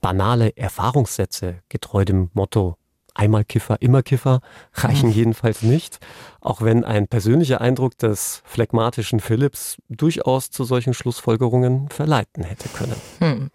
banale 0.00 0.56
Erfahrungssätze, 0.56 1.62
getreu 1.68 2.04
dem 2.04 2.30
Motto 2.34 2.76
einmal 3.16 3.44
Kiffer, 3.44 3.76
immer 3.80 4.02
Kiffer, 4.02 4.40
reichen 4.74 5.08
mhm. 5.08 5.14
jedenfalls 5.14 5.62
nicht, 5.62 5.98
auch 6.40 6.62
wenn 6.62 6.84
ein 6.84 7.08
persönlicher 7.08 7.60
Eindruck 7.60 7.98
des 7.98 8.42
phlegmatischen 8.44 9.20
Philips 9.20 9.76
durchaus 9.88 10.50
zu 10.50 10.64
solchen 10.64 10.94
Schlussfolgerungen 10.94 11.88
verleiten 11.88 12.44
hätte 12.44 12.68
können. 12.68 12.96
Hm. 13.18 13.50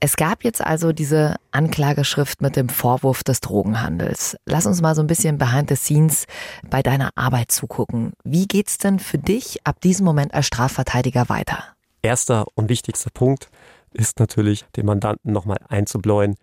Es 0.00 0.16
gab 0.16 0.44
jetzt 0.44 0.60
also 0.60 0.92
diese 0.92 1.36
Anklageschrift 1.50 2.42
mit 2.42 2.56
dem 2.56 2.68
Vorwurf 2.68 3.24
des 3.24 3.40
Drogenhandels. 3.40 4.36
Lass 4.44 4.66
uns 4.66 4.82
mal 4.82 4.94
so 4.94 5.00
ein 5.00 5.06
bisschen 5.06 5.38
behind 5.38 5.70
the 5.70 5.76
scenes 5.76 6.26
bei 6.68 6.82
deiner 6.82 7.08
Arbeit 7.14 7.50
zugucken. 7.50 8.12
Wie 8.22 8.46
geht's 8.46 8.76
denn 8.76 8.98
für 8.98 9.16
dich 9.16 9.66
ab 9.66 9.80
diesem 9.80 10.04
Moment 10.04 10.34
als 10.34 10.46
Strafverteidiger 10.46 11.30
weiter? 11.30 11.64
Erster 12.02 12.44
und 12.54 12.68
wichtigster 12.68 13.08
Punkt, 13.14 13.48
ist 13.94 14.20
natürlich, 14.20 14.64
dem 14.76 14.86
Mandanten 14.86 15.32
nochmal 15.32 15.58
einzubläuen, 15.68 16.36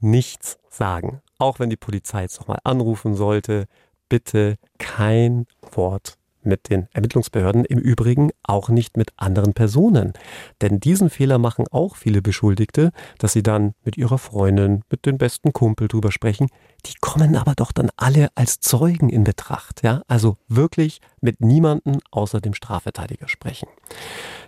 nichts 0.00 0.58
sagen. 0.68 1.20
Auch 1.38 1.58
wenn 1.58 1.70
die 1.70 1.76
Polizei 1.76 2.22
jetzt 2.22 2.38
nochmal 2.40 2.58
anrufen 2.64 3.14
sollte, 3.14 3.66
bitte 4.08 4.56
kein 4.78 5.46
Wort 5.72 6.17
mit 6.42 6.70
den 6.70 6.88
Ermittlungsbehörden, 6.92 7.64
im 7.64 7.78
Übrigen 7.78 8.30
auch 8.42 8.68
nicht 8.68 8.96
mit 8.96 9.10
anderen 9.16 9.54
Personen. 9.54 10.12
Denn 10.60 10.80
diesen 10.80 11.10
Fehler 11.10 11.38
machen 11.38 11.66
auch 11.70 11.96
viele 11.96 12.22
Beschuldigte, 12.22 12.90
dass 13.18 13.32
sie 13.32 13.42
dann 13.42 13.74
mit 13.84 13.96
ihrer 13.96 14.18
Freundin, 14.18 14.82
mit 14.90 15.06
dem 15.06 15.18
besten 15.18 15.52
Kumpel 15.52 15.88
drüber 15.88 16.12
sprechen. 16.12 16.48
Die 16.86 16.94
kommen 17.00 17.36
aber 17.36 17.54
doch 17.54 17.72
dann 17.72 17.90
alle 17.96 18.28
als 18.34 18.60
Zeugen 18.60 19.08
in 19.08 19.24
Betracht. 19.24 19.82
Ja? 19.82 20.02
Also 20.08 20.36
wirklich 20.48 21.00
mit 21.20 21.40
niemandem 21.40 21.98
außer 22.10 22.40
dem 22.40 22.54
Strafverteidiger 22.54 23.28
sprechen. 23.28 23.68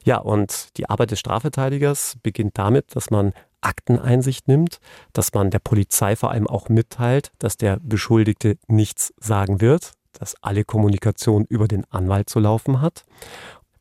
Ja, 0.05 0.19
und 0.19 0.77
die 0.77 0.89
Arbeit 0.89 1.11
des 1.11 1.21
Strafverteidigers 1.21 2.17
beginnt 2.23 2.57
damit, 2.57 2.97
dass 2.97 3.11
man 3.11 3.33
Akteneinsicht 3.61 4.49
nimmt, 4.49 4.81
dass 5.13 5.33
man 5.35 5.51
der 5.51 5.59
Polizei 5.59 6.17
vor 6.17 6.31
allem 6.31 6.47
auch 6.47 6.69
mitteilt, 6.69 7.33
dass 7.39 7.57
der 7.57 7.79
Beschuldigte 7.83 8.57
nichts 8.69 9.13
sagen 9.19 9.61
wird, 9.61 9.93
dass 10.13 10.35
alle 10.43 10.65
Kommunikation 10.65 11.45
über 11.49 11.69
den 11.69 11.85
Anwalt 11.91 12.29
zu 12.29 12.41
laufen 12.41 12.81
hat. 12.81 13.05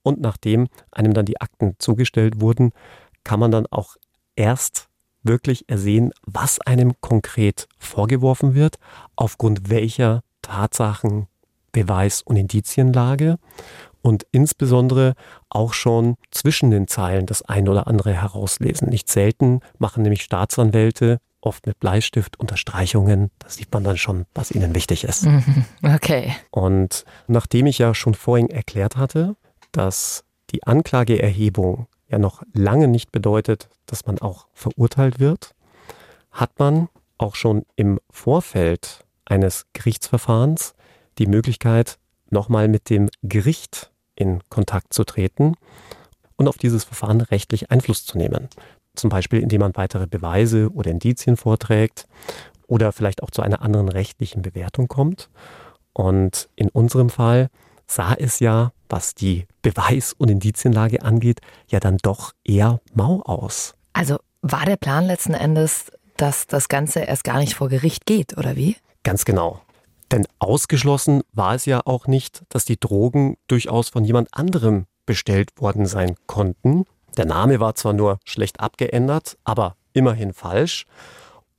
Und 0.04 0.22
nachdem 0.22 0.68
einem 0.92 1.14
dann 1.14 1.26
die 1.26 1.42
Akten 1.42 1.76
zugestellt 1.80 2.42
wurden, 2.42 2.72
kann 3.24 3.40
man 3.40 3.52
dann 3.52 3.68
auch 3.68 3.96
erst 4.36 4.88
wirklich 5.24 5.68
ersehen, 5.68 6.12
was 6.26 6.62
einem 6.62 6.94
konkret 7.02 7.68
vorgeworfen 7.78 8.56
wird, 8.56 8.78
aufgrund 9.16 9.70
welcher 9.70 10.24
Tatsachen, 10.42 11.28
Beweis 11.72 12.22
und 12.22 12.38
Indizienlage 12.38 13.38
und 14.02 14.26
insbesondere 14.32 15.14
auch 15.50 15.74
schon 15.74 16.16
zwischen 16.32 16.72
den 16.72 16.88
Zeilen 16.88 17.26
das 17.26 17.42
ein 17.44 17.68
oder 17.68 17.88
andere 17.88 18.14
herauslesen. 18.14 18.90
Nicht 18.90 19.10
selten 19.10 19.60
machen 19.78 20.04
nämlich 20.04 20.24
Staatsanwälte 20.24 21.20
oft 21.42 21.66
mit 21.66 21.80
Bleistift 21.80 22.40
Unterstreichungen. 22.40 23.32
Da 23.40 23.50
sieht 23.50 23.72
man 23.72 23.84
dann 23.84 23.98
schon, 23.98 24.26
was 24.34 24.52
ihnen 24.52 24.76
wichtig 24.76 25.04
ist. 25.04 25.26
Mhm. 25.26 25.66
Okay. 25.84 26.36
Und 26.52 27.06
nachdem 27.28 27.66
ich 27.66 27.78
ja 27.78 27.94
schon 27.94 28.14
vorhin 28.14 28.50
erklärt 28.50 28.98
hatte, 28.98 29.36
dass 29.72 30.24
die 30.52 30.64
Anklageerhebung 30.64 31.88
ja 32.08 32.18
noch 32.18 32.44
lange 32.54 32.88
nicht 32.88 33.12
bedeutet, 33.12 33.70
dass 33.86 34.06
man 34.06 34.20
auch 34.20 34.48
verurteilt 34.54 35.20
wird, 35.20 35.54
hat 36.32 36.58
man 36.60 36.90
auch 37.18 37.36
schon 37.36 37.66
im 37.76 38.00
Vorfeld 38.10 39.06
eines 39.26 39.66
Gerichtsverfahrens 39.74 40.74
die 41.18 41.28
Möglichkeit, 41.28 41.98
nochmal 42.30 42.68
mit 42.68 42.90
dem 42.90 43.10
Gericht 43.24 43.92
in 44.16 44.42
Kontakt 44.50 44.94
zu 44.94 45.04
treten 45.04 45.56
und 46.36 46.48
auf 46.48 46.58
dieses 46.58 46.84
Verfahren 46.84 47.22
rechtlich 47.22 47.72
Einfluss 47.72 48.06
zu 48.06 48.18
nehmen. 48.18 48.50
Zum 48.96 49.10
Beispiel, 49.10 49.42
indem 49.42 49.62
man 49.62 49.76
weitere 49.76 50.08
Beweise 50.08 50.70
oder 50.74 50.92
Indizien 50.92 51.38
vorträgt 51.38 52.08
oder 52.68 52.92
vielleicht 52.92 53.24
auch 53.24 53.32
zu 53.32 53.42
einer 53.42 53.62
anderen 53.62 53.90
rechtlichen 53.90 54.42
Bewertung 54.42 54.88
kommt. 54.88 55.30
Und 55.94 56.50
in 56.56 56.70
unserem 56.70 57.10
Fall 57.10 57.50
sah 57.88 58.14
es 58.14 58.40
ja, 58.40 58.72
was 58.88 59.16
die 59.16 59.48
Beweis- 59.62 60.14
und 60.14 60.30
Indizienlage 60.30 61.02
angeht, 61.04 61.40
ja 61.70 61.80
dann 61.80 61.98
doch 61.98 62.34
eher 62.44 62.80
mau 62.94 63.22
aus. 63.22 63.74
Also 63.94 64.18
war 64.42 64.66
der 64.66 64.78
Plan 64.78 65.06
letzten 65.06 65.34
Endes, 65.34 65.92
dass 66.18 66.48
das 66.48 66.68
Ganze 66.68 67.02
erst 67.02 67.24
gar 67.24 67.40
nicht 67.40 67.56
vor 67.56 67.70
Gericht 67.70 68.06
geht, 68.06 68.38
oder 68.38 68.56
wie? 68.56 68.76
Ganz 69.04 69.26
genau. 69.26 69.62
Denn 70.12 70.26
ausgeschlossen 70.40 71.22
war 71.34 71.56
es 71.56 71.66
ja 71.66 71.82
auch 71.86 72.08
nicht, 72.08 72.44
dass 72.50 72.66
die 72.66 72.80
Drogen 72.80 73.38
durchaus 73.48 73.90
von 73.90 74.04
jemand 74.04 74.30
anderem 74.34 74.86
bestellt 75.06 75.52
worden 75.60 75.86
sein 75.86 76.16
konnten. 76.28 76.86
Der 77.20 77.26
Name 77.26 77.60
war 77.60 77.76
zwar 77.76 77.92
nur 77.92 78.18
schlecht 78.24 78.62
abgeändert, 78.62 79.38
aber 79.44 79.76
immerhin 79.92 80.32
falsch. 80.32 80.86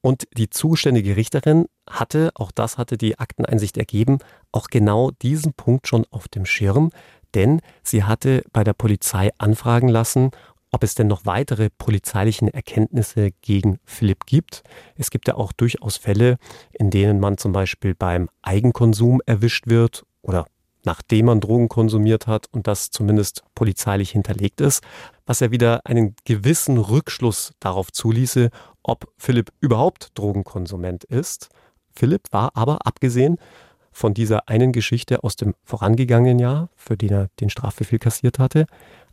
Und 0.01 0.27
die 0.39 0.49
zuständige 0.49 1.17
Richterin 1.17 1.67
hatte, 1.87 2.31
auch 2.35 2.51
das 2.51 2.79
hatte 2.79 2.97
die 2.97 3.19
Akteneinsicht 3.19 3.77
ergeben, 3.77 4.21
auch 4.53 4.69
genau 4.69 5.11
diesen 5.11 5.53
Punkt 5.53 5.87
schon 5.87 6.07
auf 6.11 6.29
dem 6.29 6.47
Schirm, 6.47 6.93
denn 7.35 7.61
sie 7.83 8.05
hatte 8.05 8.43
bei 8.55 8.65
der 8.65 8.73
Polizei 8.73 9.29
anfragen 9.37 9.89
lassen, 9.89 10.31
ob 10.71 10.83
es 10.83 10.95
denn 10.95 11.09
noch 11.09 11.27
weitere 11.27 11.69
polizeilichen 11.69 12.49
Erkenntnisse 12.49 13.33
gegen 13.43 13.81
Philipp 13.85 14.25
gibt. 14.25 14.63
Es 14.97 15.11
gibt 15.11 15.29
ja 15.29 15.35
auch 15.35 15.53
durchaus 15.53 15.99
Fälle, 15.99 16.39
in 16.73 16.89
denen 16.89 17.21
man 17.21 17.37
zum 17.37 17.53
Beispiel 17.53 17.95
beim 17.95 18.31
Eigenkonsum 18.41 19.21
erwischt 19.27 19.67
wird 19.67 20.07
oder 20.23 20.47
nachdem 20.85 21.27
man 21.27 21.41
Drogen 21.41 21.69
konsumiert 21.69 22.27
hat 22.27 22.47
und 22.53 22.67
das 22.67 22.91
zumindest 22.91 23.45
polizeilich 23.55 24.11
hinterlegt 24.11 24.61
ist, 24.61 24.83
was 25.31 25.39
ja 25.39 25.53
wieder 25.53 25.87
einen 25.87 26.17
gewissen 26.25 26.77
Rückschluss 26.77 27.53
darauf 27.61 27.93
zuließe, 27.93 28.51
ob 28.83 29.13
Philipp 29.17 29.53
überhaupt 29.61 30.11
Drogenkonsument 30.19 31.05
ist. 31.05 31.51
Philipp 31.95 32.25
war 32.33 32.57
aber, 32.57 32.85
abgesehen 32.85 33.39
von 33.93 34.13
dieser 34.13 34.49
einen 34.49 34.73
Geschichte 34.73 35.23
aus 35.23 35.37
dem 35.37 35.55
vorangegangenen 35.63 36.41
Jahr, 36.41 36.69
für 36.75 36.97
den 36.97 37.13
er 37.13 37.29
den 37.39 37.49
Strafbefehl 37.49 38.01
kassiert 38.01 38.41
hatte, 38.41 38.67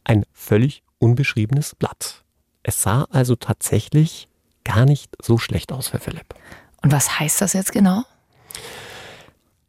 ein 0.06 0.26
völlig 0.34 0.82
unbeschriebenes 0.98 1.76
Blatt. 1.76 2.24
Es 2.64 2.82
sah 2.82 3.04
also 3.12 3.36
tatsächlich 3.36 4.28
gar 4.64 4.86
nicht 4.86 5.14
so 5.22 5.38
schlecht 5.38 5.72
aus 5.72 5.90
für 5.90 6.00
Philipp. 6.00 6.34
Und 6.82 6.92
was 6.92 7.20
heißt 7.20 7.42
das 7.42 7.54
jetzt 7.54 7.74
genau? 7.74 8.02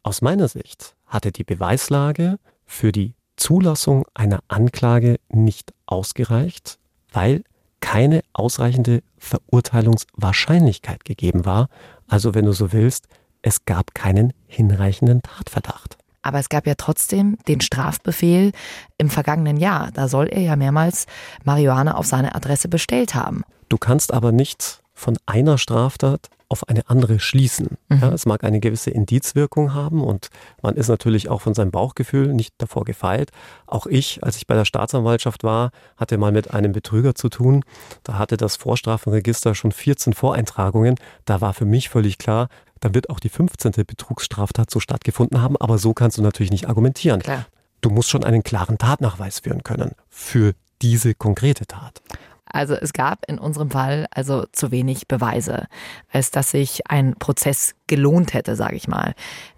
Aus 0.01 0.23
meiner 0.23 0.47
Sicht 0.47 0.95
hatte 1.05 1.31
die 1.31 1.43
Beweislage 1.43 2.39
für 2.65 2.91
die 2.91 3.13
Zulassung 3.39 4.05
einer 4.13 4.39
Anklage 4.47 5.19
nicht 5.29 5.73
ausgereicht, 5.85 6.77
weil 7.11 7.43
keine 7.79 8.21
ausreichende 8.33 9.01
Verurteilungswahrscheinlichkeit 9.17 11.05
gegeben 11.05 11.45
war. 11.45 11.69
Also 12.07 12.35
wenn 12.35 12.45
du 12.45 12.51
so 12.51 12.71
willst, 12.73 13.07
es 13.41 13.65
gab 13.65 13.95
keinen 13.95 14.33
hinreichenden 14.47 15.21
Tatverdacht. 15.21 15.97
Aber 16.21 16.39
es 16.39 16.49
gab 16.49 16.67
ja 16.67 16.75
trotzdem 16.75 17.37
den 17.47 17.61
Strafbefehl 17.61 18.51
im 18.97 19.09
vergangenen 19.09 19.57
Jahr. 19.57 19.89
Da 19.93 20.09
soll 20.09 20.27
er 20.27 20.41
ja 20.41 20.55
mehrmals 20.57 21.05
Marihuana 21.45 21.95
auf 21.95 22.05
seine 22.05 22.35
Adresse 22.35 22.67
bestellt 22.67 23.15
haben. 23.15 23.43
Du 23.69 23.77
kannst 23.77 24.13
aber 24.13 24.33
nicht 24.33 24.81
von 24.93 25.17
einer 25.25 25.57
Straftat 25.57 26.29
auf 26.49 26.67
eine 26.67 26.89
andere 26.89 27.19
schließen. 27.19 27.77
Mhm. 27.87 27.99
Ja, 28.01 28.09
es 28.09 28.25
mag 28.25 28.43
eine 28.43 28.59
gewisse 28.59 28.89
Indizwirkung 28.89 29.73
haben 29.73 30.03
und 30.03 30.29
man 30.61 30.75
ist 30.75 30.87
natürlich 30.87 31.29
auch 31.29 31.41
von 31.41 31.53
seinem 31.53 31.71
Bauchgefühl 31.71 32.33
nicht 32.33 32.55
davor 32.57 32.85
gefeilt. 32.85 33.31
Auch 33.67 33.85
ich, 33.85 34.23
als 34.23 34.35
ich 34.37 34.47
bei 34.47 34.55
der 34.55 34.65
Staatsanwaltschaft 34.65 35.43
war, 35.43 35.71
hatte 35.95 36.17
mal 36.17 36.31
mit 36.31 36.51
einem 36.51 36.71
Betrüger 36.71 37.13
zu 37.13 37.29
tun. 37.29 37.63
Da 38.03 38.17
hatte 38.17 38.35
das 38.35 38.55
Vorstrafenregister 38.55 39.53
schon 39.53 39.71
14 39.71 40.13
Voreintragungen. 40.13 40.95
Da 41.25 41.39
war 41.39 41.53
für 41.53 41.65
mich 41.65 41.89
völlig 41.89 42.17
klar, 42.17 42.49
dann 42.79 42.95
wird 42.95 43.09
auch 43.09 43.19
die 43.19 43.29
15. 43.29 43.71
Betrugsstraftat 43.85 44.71
so 44.71 44.79
stattgefunden 44.79 45.41
haben. 45.41 45.55
Aber 45.57 45.77
so 45.77 45.93
kannst 45.93 46.17
du 46.17 46.21
natürlich 46.21 46.51
nicht 46.51 46.67
argumentieren. 46.67 47.21
Klar. 47.21 47.45
Du 47.81 47.89
musst 47.89 48.09
schon 48.09 48.23
einen 48.23 48.43
klaren 48.43 48.77
Tatnachweis 48.77 49.39
führen 49.39 49.63
können 49.63 49.91
für 50.09 50.53
diese 50.81 51.13
konkrete 51.13 51.65
Tat. 51.65 52.01
Also 52.49 52.75
es 52.75 52.93
gab 52.93 53.25
in 53.29 53.39
unserem 53.39 53.71
Fall 53.71 54.07
also 54.11 54.45
zu 54.51 54.71
wenig 54.71 55.07
Beweise, 55.07 55.67
als 56.11 56.31
dass 56.31 56.51
sich 56.51 56.89
ein 56.89 57.15
Prozess 57.15 57.75
gelohnt 57.87 58.33
hätte, 58.33 58.55
sage 58.55 58.75
ich 58.75 58.87
mal. 58.87 59.13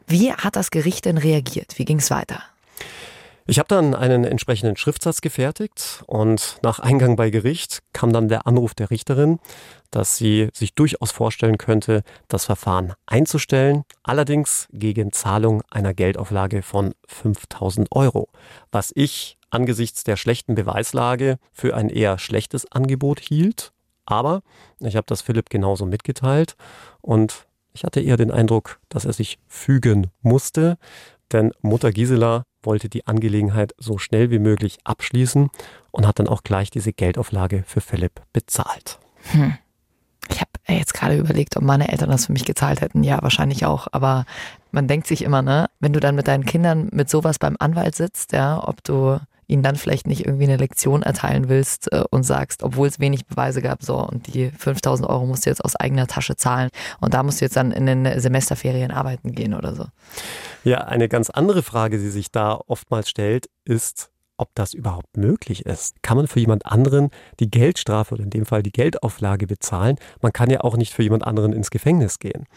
Wie 0.08 0.34
hat 0.34 0.56
das 0.56 0.72
Gericht 0.72 1.06
denn 1.06 1.18
reagiert? 1.18 1.78
Wie 1.78 1.86
ging 1.86 2.00
es 2.00 2.12
weiter? 2.12 2.44
Ich 3.48 3.60
habe 3.60 3.68
dann 3.68 3.96
einen 3.96 4.24
entsprechenden 4.24 4.78
Schriftsatz 4.78 5.20
gefertigt 5.20 6.04
und 6.06 6.58
nach 6.62 6.80
Eingang 6.80 7.16
bei 7.16 7.32
Gericht 7.32 7.80
kam 7.92 8.14
dann 8.14 8.28
der 8.30 8.46
Anruf 8.46 8.76
der 8.76 8.92
Richterin, 8.92 9.40
dass 9.90 10.16
sie 10.16 10.50
sich 10.54 10.74
durchaus 10.76 11.12
vorstellen 11.12 11.58
könnte, 11.58 12.04
das 12.28 12.46
Verfahren 12.46 12.94
einzustellen, 13.08 13.84
allerdings 14.04 14.68
gegen 14.72 15.12
Zahlung 15.12 15.64
einer 15.70 15.94
Geldauflage 15.94 16.62
von 16.62 16.94
5000 17.08 17.88
Euro, 17.92 18.30
was 18.72 18.92
ich 18.96 19.38
angesichts 19.52 20.04
der 20.04 20.18
schlechten 20.18 20.56
Beweislage 20.56 21.38
für 21.52 21.76
ein 21.76 21.90
eher 21.90 22.18
schlechtes 22.18 22.72
Angebot 22.72 23.20
hielt. 23.20 23.72
Aber 24.06 24.42
ich 24.80 24.96
habe 24.96 25.06
das 25.08 25.22
Philipp 25.22 25.50
genauso 25.50 25.86
mitgeteilt 25.86 26.56
und 27.02 27.48
ich 27.74 27.84
hatte 27.84 28.02
eher 28.02 28.18
den 28.18 28.32
Eindruck, 28.32 28.80
dass 28.90 29.06
er 29.06 29.14
sich 29.14 29.40
fügen 29.48 30.08
musste, 30.22 30.78
denn 31.32 31.54
Mutter 31.62 31.92
Gisela 31.92 32.44
wollte 32.64 32.90
die 32.90 33.08
Angelegenheit 33.08 33.74
so 33.78 33.98
schnell 33.98 34.30
wie 34.32 34.40
möglich 34.40 34.80
abschließen 34.84 35.50
und 35.92 36.08
hat 36.08 36.20
dann 36.20 36.28
auch 36.28 36.44
gleich 36.44 36.70
diese 36.70 36.94
Geldauflage 36.94 37.64
für 37.66 37.82
Philipp 37.82 38.22
bezahlt. 38.34 39.00
Hm. 39.32 39.58
Ich 40.30 40.40
habe 40.40 40.52
jetzt 40.68 40.94
gerade 40.94 41.18
überlegt, 41.18 41.58
ob 41.58 41.64
meine 41.64 41.92
Eltern 41.92 42.10
das 42.10 42.28
für 42.28 42.32
mich 42.32 42.46
gezahlt 42.46 42.82
hätten. 42.82 43.04
Ja, 43.04 43.22
wahrscheinlich 43.22 43.66
auch. 43.66 43.88
Aber 43.92 44.26
man 44.72 44.88
denkt 44.88 45.08
sich 45.08 45.24
immer, 45.24 45.42
ne, 45.42 45.70
wenn 45.80 45.94
du 45.94 46.00
dann 46.00 46.16
mit 46.16 46.28
deinen 46.28 46.46
Kindern 46.46 46.90
mit 46.92 47.10
sowas 47.10 47.40
beim 47.40 47.58
Anwalt 47.60 47.96
sitzt, 47.96 48.32
ja, 48.32 48.66
ob 48.66 48.84
du 48.84 49.20
ihnen 49.52 49.64
dann 49.64 49.76
vielleicht 49.76 50.08
nicht 50.08 50.26
irgendwie 50.26 50.46
eine 50.46 50.58
Lektion 50.58 51.04
erteilen 51.04 51.50
willst 51.50 51.92
äh, 51.92 52.04
und 52.10 52.24
sagst, 52.24 52.64
obwohl 52.64 52.88
es 52.88 53.00
wenig 53.00 53.26
Beweise 53.26 53.62
gab, 53.62 53.84
so 53.84 53.98
und 53.98 54.34
die 54.34 54.50
5000 54.50 55.08
Euro 55.10 55.26
musst 55.26 55.46
du 55.46 55.50
jetzt 55.50 55.64
aus 55.64 55.76
eigener 55.76 56.08
Tasche 56.08 56.36
zahlen 56.36 56.70
und 57.00 57.14
da 57.14 57.24
musst 57.24 57.42
du 57.42 57.46
jetzt 57.46 57.56
dann 57.56 57.72
in 57.72 57.86
den 57.86 58.20
Semesterferien 58.20 58.92
arbeiten 58.92 59.34
gehen 59.34 59.54
oder 59.54 59.76
so. 59.76 59.86
Ja, 60.64 60.80
eine 60.80 61.10
ganz 61.10 61.30
andere 61.30 61.64
Frage, 61.64 61.98
die 61.98 62.10
sich 62.10 62.32
da 62.32 62.60
oftmals 62.68 63.10
stellt, 63.10 63.50
ist, 63.66 64.12
ob 64.38 64.50
das 64.56 64.74
überhaupt 64.74 65.18
möglich 65.18 65.66
ist. 65.68 66.02
Kann 66.02 66.18
man 66.18 66.28
für 66.28 66.40
jemand 66.40 66.66
anderen 66.66 67.10
die 67.40 67.50
Geldstrafe 67.50 68.16
oder 68.16 68.24
in 68.24 68.32
dem 68.32 68.46
Fall 68.46 68.64
die 68.64 68.72
Geldauflage 68.72 69.46
bezahlen? 69.46 69.98
Man 70.22 70.34
kann 70.34 70.50
ja 70.50 70.62
auch 70.62 70.78
nicht 70.78 70.94
für 70.94 71.04
jemand 71.04 71.26
anderen 71.26 71.54
ins 71.54 71.70
Gefängnis 71.70 72.18
gehen. 72.18 72.48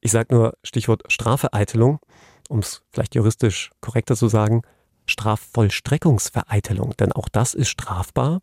Ich 0.00 0.10
sage 0.10 0.34
nur 0.34 0.54
Stichwort 0.64 1.02
Strafeeitelung, 1.10 2.00
um 2.48 2.58
es 2.58 2.82
vielleicht 2.90 3.14
juristisch 3.14 3.70
korrekter 3.80 4.16
zu 4.16 4.28
sagen. 4.28 4.62
Strafvollstreckungsvereitelung, 5.08 6.94
denn 6.98 7.12
auch 7.12 7.28
das 7.28 7.54
ist 7.54 7.68
strafbar. 7.68 8.40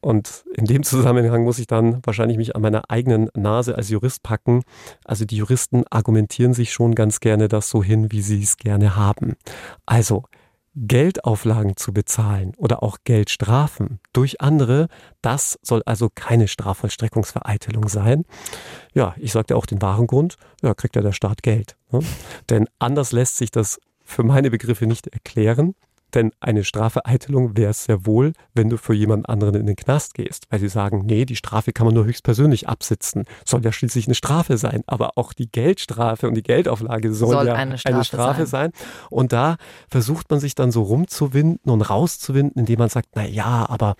Und 0.00 0.44
in 0.54 0.66
dem 0.66 0.82
Zusammenhang 0.82 1.44
muss 1.44 1.58
ich 1.58 1.66
dann 1.66 2.04
wahrscheinlich 2.04 2.36
mich 2.36 2.54
an 2.54 2.60
meiner 2.60 2.90
eigenen 2.90 3.30
Nase 3.34 3.74
als 3.74 3.88
Jurist 3.88 4.22
packen. 4.22 4.62
Also 5.02 5.24
die 5.24 5.38
Juristen 5.38 5.84
argumentieren 5.88 6.52
sich 6.52 6.74
schon 6.74 6.94
ganz 6.94 7.20
gerne 7.20 7.48
das 7.48 7.70
so 7.70 7.82
hin, 7.82 8.12
wie 8.12 8.20
sie 8.20 8.42
es 8.42 8.58
gerne 8.58 8.96
haben. 8.96 9.36
Also 9.86 10.24
Geldauflagen 10.76 11.76
zu 11.76 11.92
bezahlen 11.92 12.52
oder 12.56 12.82
auch 12.82 12.98
Geldstrafen 13.04 14.00
durch 14.12 14.40
andere, 14.40 14.88
das 15.22 15.58
soll 15.62 15.82
also 15.86 16.10
keine 16.14 16.48
Strafvollstreckungsvereitelung 16.48 17.88
sein. 17.88 18.24
Ja, 18.92 19.14
ich 19.18 19.32
sagte 19.32 19.56
auch 19.56 19.66
den 19.66 19.80
wahren 19.80 20.06
Grund, 20.06 20.36
ja, 20.62 20.74
kriegt 20.74 20.96
ja 20.96 21.02
der 21.02 21.12
Staat 21.12 21.42
Geld. 21.42 21.76
Ne? 21.92 22.00
Denn 22.50 22.68
anders 22.78 23.12
lässt 23.12 23.36
sich 23.36 23.52
das 23.52 23.80
für 24.04 24.22
meine 24.22 24.50
Begriffe 24.50 24.86
nicht 24.86 25.06
erklären. 25.08 25.74
Denn 26.14 26.30
eine 26.38 26.62
Strafeeitelung 26.62 27.56
wäre 27.56 27.70
es 27.70 27.84
sehr 27.84 28.06
wohl, 28.06 28.32
wenn 28.54 28.68
du 28.68 28.76
für 28.76 28.94
jemand 28.94 29.28
anderen 29.28 29.56
in 29.56 29.66
den 29.66 29.74
Knast 29.74 30.14
gehst, 30.14 30.46
weil 30.48 30.60
sie 30.60 30.68
sagen, 30.68 31.04
nee, 31.06 31.24
die 31.24 31.34
Strafe 31.34 31.72
kann 31.72 31.86
man 31.86 31.94
nur 31.94 32.04
höchstpersönlich 32.04 32.68
absitzen. 32.68 33.24
Soll 33.44 33.64
ja 33.64 33.72
schließlich 33.72 34.06
eine 34.06 34.14
Strafe 34.14 34.56
sein. 34.56 34.84
Aber 34.86 35.12
auch 35.16 35.32
die 35.32 35.50
Geldstrafe 35.50 36.28
und 36.28 36.34
die 36.34 36.42
Geldauflage 36.42 37.12
soll, 37.12 37.32
soll 37.32 37.46
ja 37.48 37.54
eine 37.54 37.78
Strafe, 37.78 37.94
eine 37.94 38.04
Strafe 38.04 38.46
sein. 38.46 38.70
sein. 38.72 39.06
Und 39.10 39.32
da 39.32 39.56
versucht 39.88 40.30
man 40.30 40.38
sich 40.38 40.54
dann 40.54 40.70
so 40.70 40.82
rumzuwinden 40.82 41.70
und 41.70 41.82
rauszuwinden, 41.82 42.60
indem 42.60 42.78
man 42.78 42.88
sagt, 42.88 43.08
na 43.14 43.26
ja, 43.26 43.68
aber 43.68 43.96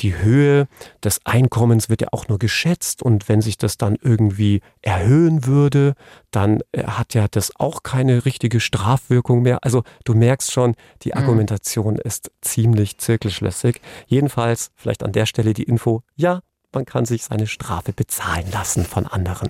die 0.00 0.16
Höhe 0.16 0.68
des 1.02 1.20
Einkommens 1.24 1.88
wird 1.88 2.00
ja 2.00 2.08
auch 2.12 2.28
nur 2.28 2.38
geschätzt 2.38 3.02
und 3.02 3.28
wenn 3.28 3.40
sich 3.40 3.58
das 3.58 3.76
dann 3.76 3.96
irgendwie 4.00 4.60
erhöhen 4.82 5.46
würde, 5.46 5.94
dann 6.36 6.60
äh, 6.72 6.84
hat 6.84 7.14
ja 7.14 7.26
das 7.28 7.50
auch 7.56 7.82
keine 7.82 8.26
richtige 8.26 8.60
Strafwirkung 8.60 9.40
mehr. 9.40 9.58
Also 9.62 9.84
du 10.04 10.12
merkst 10.12 10.52
schon, 10.52 10.74
die 11.02 11.08
mhm. 11.08 11.18
Argumentation 11.18 11.96
ist 11.96 12.30
ziemlich 12.42 12.98
zirkelschlüssig. 12.98 13.80
Jedenfalls 14.06 14.70
vielleicht 14.76 15.02
an 15.02 15.12
der 15.12 15.24
Stelle 15.24 15.54
die 15.54 15.62
Info, 15.62 16.02
ja, 16.14 16.40
man 16.72 16.84
kann 16.84 17.06
sich 17.06 17.24
seine 17.24 17.46
Strafe 17.46 17.94
bezahlen 17.94 18.50
lassen 18.52 18.84
von 18.84 19.06
anderen. 19.06 19.48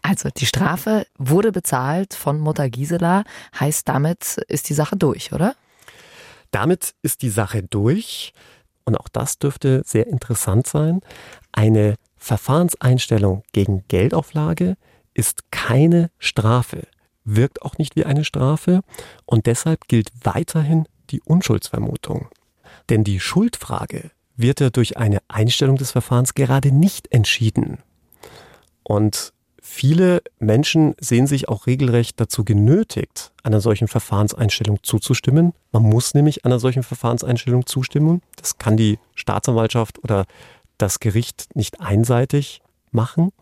Also 0.00 0.30
die 0.30 0.46
Strafe 0.46 1.06
wurde 1.18 1.52
bezahlt 1.52 2.14
von 2.14 2.40
Mutter 2.40 2.70
Gisela, 2.70 3.24
heißt 3.60 3.86
damit 3.86 4.38
ist 4.48 4.70
die 4.70 4.74
Sache 4.74 4.96
durch, 4.96 5.34
oder? 5.34 5.54
Damit 6.50 6.94
ist 7.02 7.20
die 7.20 7.28
Sache 7.28 7.62
durch 7.62 8.32
und 8.86 8.96
auch 8.96 9.08
das 9.08 9.38
dürfte 9.38 9.82
sehr 9.84 10.06
interessant 10.06 10.66
sein. 10.66 11.00
Eine 11.52 11.96
Verfahrenseinstellung 12.16 13.42
gegen 13.52 13.84
Geldauflage 13.88 14.76
ist 15.14 15.50
keine 15.50 16.10
Strafe, 16.18 16.86
wirkt 17.24 17.62
auch 17.62 17.78
nicht 17.78 17.96
wie 17.96 18.04
eine 18.04 18.24
Strafe 18.24 18.82
und 19.26 19.46
deshalb 19.46 19.88
gilt 19.88 20.10
weiterhin 20.22 20.86
die 21.10 21.20
Unschuldsvermutung. 21.22 22.28
Denn 22.88 23.04
die 23.04 23.20
Schuldfrage 23.20 24.10
wird 24.36 24.60
ja 24.60 24.70
durch 24.70 24.96
eine 24.96 25.18
Einstellung 25.28 25.76
des 25.76 25.92
Verfahrens 25.92 26.34
gerade 26.34 26.72
nicht 26.72 27.12
entschieden. 27.12 27.78
Und 28.82 29.32
viele 29.60 30.22
Menschen 30.38 30.94
sehen 31.00 31.26
sich 31.26 31.48
auch 31.48 31.66
regelrecht 31.66 32.18
dazu 32.18 32.44
genötigt, 32.44 33.32
einer 33.42 33.60
solchen 33.60 33.88
Verfahrenseinstellung 33.88 34.82
zuzustimmen. 34.82 35.52
Man 35.70 35.82
muss 35.82 36.14
nämlich 36.14 36.44
einer 36.44 36.58
solchen 36.58 36.82
Verfahrenseinstellung 36.82 37.66
zustimmen. 37.66 38.22
Das 38.36 38.58
kann 38.58 38.76
die 38.76 38.98
Staatsanwaltschaft 39.14 40.02
oder 40.02 40.26
das 40.78 40.98
Gericht 40.98 41.54
nicht 41.54 41.80
einseitig 41.80 42.62
machen. 42.90 43.32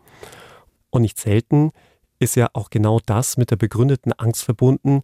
Und 0.91 1.01
nicht 1.01 1.19
selten 1.19 1.71
ist 2.19 2.35
ja 2.35 2.49
auch 2.53 2.69
genau 2.69 2.99
das 3.05 3.37
mit 3.37 3.49
der 3.49 3.55
begründeten 3.55 4.13
Angst 4.13 4.43
verbunden, 4.43 5.01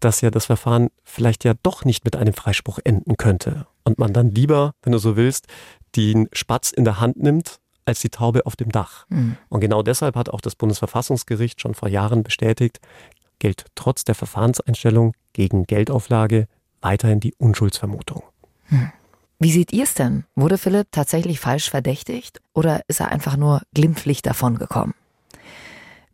dass 0.00 0.20
ja 0.20 0.30
das 0.30 0.46
Verfahren 0.46 0.88
vielleicht 1.02 1.44
ja 1.44 1.54
doch 1.62 1.84
nicht 1.84 2.04
mit 2.04 2.14
einem 2.14 2.34
Freispruch 2.34 2.78
enden 2.84 3.16
könnte 3.16 3.66
und 3.84 3.98
man 3.98 4.12
dann 4.12 4.30
lieber, 4.30 4.74
wenn 4.82 4.92
du 4.92 4.98
so 4.98 5.16
willst, 5.16 5.46
den 5.96 6.28
Spatz 6.32 6.70
in 6.70 6.84
der 6.84 7.00
Hand 7.00 7.16
nimmt 7.16 7.58
als 7.84 8.00
die 8.00 8.10
Taube 8.10 8.44
auf 8.46 8.54
dem 8.54 8.70
Dach. 8.70 9.06
Mhm. 9.08 9.38
Und 9.48 9.60
genau 9.60 9.82
deshalb 9.82 10.14
hat 10.14 10.28
auch 10.28 10.42
das 10.42 10.54
Bundesverfassungsgericht 10.54 11.60
schon 11.60 11.74
vor 11.74 11.88
Jahren 11.88 12.22
bestätigt, 12.22 12.80
gilt 13.38 13.64
trotz 13.74 14.04
der 14.04 14.14
Verfahrenseinstellung 14.14 15.14
gegen 15.32 15.64
Geldauflage 15.64 16.46
weiterhin 16.82 17.20
die 17.20 17.34
Unschuldsvermutung. 17.34 18.22
Mhm. 18.68 18.92
Wie 19.40 19.52
seht 19.52 19.72
ihr 19.72 19.84
es 19.84 19.94
denn? 19.94 20.24
Wurde 20.34 20.58
Philipp 20.58 20.88
tatsächlich 20.90 21.38
falsch 21.38 21.70
verdächtigt 21.70 22.40
oder 22.54 22.82
ist 22.88 23.00
er 23.00 23.08
einfach 23.08 23.36
nur 23.36 23.62
glimpflich 23.72 24.20
davongekommen? 24.20 24.94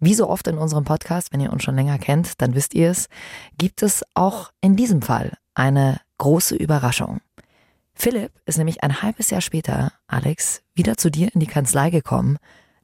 Wie 0.05 0.13
so 0.13 0.29
oft 0.29 0.47
in 0.49 0.59
unserem 0.59 0.85
Podcast, 0.85 1.33
wenn 1.33 1.41
ihr 1.41 1.51
uns 1.51 1.63
schon 1.63 1.77
länger 1.77 1.99
kennt, 1.99 2.43
dann 2.43 2.55
wisst 2.55 2.75
ihr 2.75 2.91
es, 2.91 3.09
gibt 3.57 3.83
es 3.83 4.05
auch 4.13 4.53
in 4.61 4.77
diesem 4.77 5.01
Fall 5.01 5.33
eine 5.55 5.99
große 6.19 6.57
Überraschung. 6.57 7.23
Philipp 7.95 8.31
ist 8.45 8.59
nämlich 8.59 8.83
ein 8.83 9.01
halbes 9.01 9.31
Jahr 9.31 9.41
später, 9.41 9.93
Alex, 10.07 10.61
wieder 10.75 10.99
zu 10.99 11.11
dir 11.11 11.33
in 11.33 11.41
die 11.41 11.47
Kanzlei 11.47 11.89
gekommen, 11.89 12.37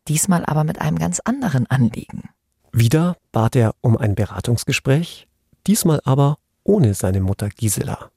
diesmal 0.09 0.47
aber 0.47 0.65
mit 0.65 0.81
einem 0.81 0.99
ganz 0.99 1.21
anderen 1.21 1.67
Anliegen. 1.67 2.31
Wieder 2.73 3.19
bat 3.33 3.55
er 3.55 3.75
um 3.83 3.99
ein 3.99 4.15
Beratungsgespräch, 4.15 5.29
diesmal 5.67 6.01
aber 6.05 6.39
ohne 6.65 6.95
seine 6.95 7.21
Mutter 7.21 7.51
Gisela. 7.51 8.11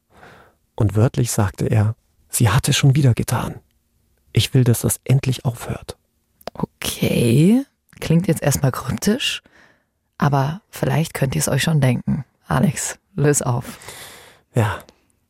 Und 0.78 0.96
wörtlich 0.96 1.30
sagte 1.34 1.66
er, 1.66 1.98
sie 2.30 2.48
hat 2.48 2.70
es 2.70 2.78
schon 2.78 2.96
wieder 2.96 3.14
getan. 3.14 3.56
Ich 4.32 4.54
will, 4.54 4.64
dass 4.64 4.80
das 4.80 5.02
endlich 5.04 5.44
aufhört. 5.44 5.98
Okay, 6.54 7.66
klingt 8.00 8.28
jetzt 8.28 8.42
erstmal 8.42 8.72
kryptisch, 8.72 9.42
aber 10.18 10.62
vielleicht 10.70 11.14
könnt 11.14 11.36
ihr 11.36 11.40
es 11.40 11.50
euch 11.50 11.64
schon 11.64 11.82
denken. 11.82 12.26
Alex, 12.48 13.00
löse 13.16 13.46
auf. 13.46 13.80
Ja, 14.54 14.80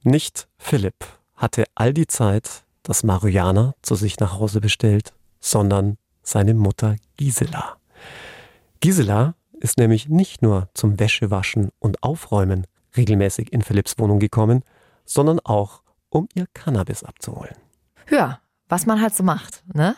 nicht 0.03 0.47
Philipp 0.57 1.05
hatte 1.35 1.65
all 1.75 1.93
die 1.93 2.07
Zeit 2.07 2.63
das 2.83 3.03
Mariana 3.03 3.75
zu 3.81 3.95
sich 3.95 4.19
nach 4.19 4.33
Hause 4.33 4.59
bestellt, 4.59 5.13
sondern 5.39 5.97
seine 6.21 6.53
Mutter 6.53 6.95
Gisela. 7.17 7.77
Gisela 8.81 9.35
ist 9.59 9.77
nämlich 9.77 10.09
nicht 10.09 10.41
nur 10.41 10.69
zum 10.73 10.99
Wäschewaschen 10.99 11.69
und 11.79 12.03
Aufräumen 12.03 12.67
regelmäßig 12.97 13.53
in 13.53 13.61
Philipps 13.61 13.97
Wohnung 13.97 14.19
gekommen, 14.19 14.63
sondern 15.05 15.39
auch, 15.39 15.81
um 16.09 16.27
ihr 16.33 16.45
Cannabis 16.53 17.03
abzuholen. 17.03 17.55
Ja, 18.09 18.39
was 18.67 18.85
man 18.85 19.01
halt 19.01 19.15
so 19.15 19.23
macht, 19.23 19.63
ne? 19.73 19.95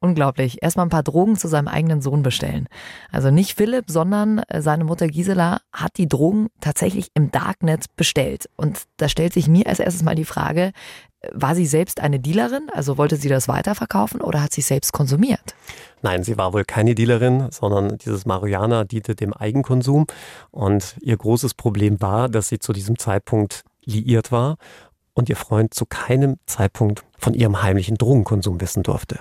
Unglaublich. 0.00 0.62
Erstmal 0.62 0.86
ein 0.86 0.90
paar 0.90 1.02
Drogen 1.02 1.36
zu 1.36 1.48
seinem 1.48 1.68
eigenen 1.68 2.00
Sohn 2.00 2.22
bestellen. 2.22 2.68
Also 3.10 3.30
nicht 3.30 3.56
Philipp, 3.56 3.90
sondern 3.90 4.40
äh, 4.48 4.62
seine 4.62 4.84
Mutter 4.84 5.08
Gisela 5.08 5.60
hat 5.72 5.96
die 5.96 6.08
Drogen 6.08 6.48
tatsächlich 6.60 7.08
im 7.14 7.30
Darknet 7.30 7.86
bestellt. 7.96 8.48
Und 8.56 8.82
da 8.96 9.08
stellt 9.08 9.32
sich 9.32 9.48
mir 9.48 9.66
als 9.66 9.78
erstes 9.78 10.02
mal 10.02 10.14
die 10.14 10.24
Frage, 10.24 10.72
äh, 11.20 11.28
war 11.32 11.54
sie 11.54 11.66
selbst 11.66 12.00
eine 12.00 12.20
Dealerin? 12.20 12.68
Also 12.72 12.98
wollte 12.98 13.16
sie 13.16 13.28
das 13.28 13.48
weiterverkaufen 13.48 14.20
oder 14.20 14.42
hat 14.42 14.52
sie 14.52 14.62
selbst 14.62 14.92
konsumiert? 14.92 15.54
Nein, 16.02 16.22
sie 16.22 16.36
war 16.36 16.52
wohl 16.52 16.64
keine 16.64 16.94
Dealerin, 16.94 17.48
sondern 17.50 17.96
dieses 17.98 18.26
Marihuana 18.26 18.84
diente 18.84 19.14
dem 19.14 19.32
Eigenkonsum. 19.32 20.06
Und 20.50 20.96
ihr 21.00 21.16
großes 21.16 21.54
Problem 21.54 22.00
war, 22.00 22.28
dass 22.28 22.48
sie 22.48 22.58
zu 22.58 22.72
diesem 22.72 22.98
Zeitpunkt 22.98 23.64
liiert 23.86 24.30
war 24.32 24.56
und 25.14 25.28
ihr 25.28 25.36
Freund 25.36 25.72
zu 25.72 25.86
keinem 25.86 26.36
Zeitpunkt 26.46 27.04
von 27.16 27.34
ihrem 27.34 27.62
heimlichen 27.62 27.96
Drogenkonsum 27.96 28.60
wissen 28.60 28.82
durfte. 28.82 29.20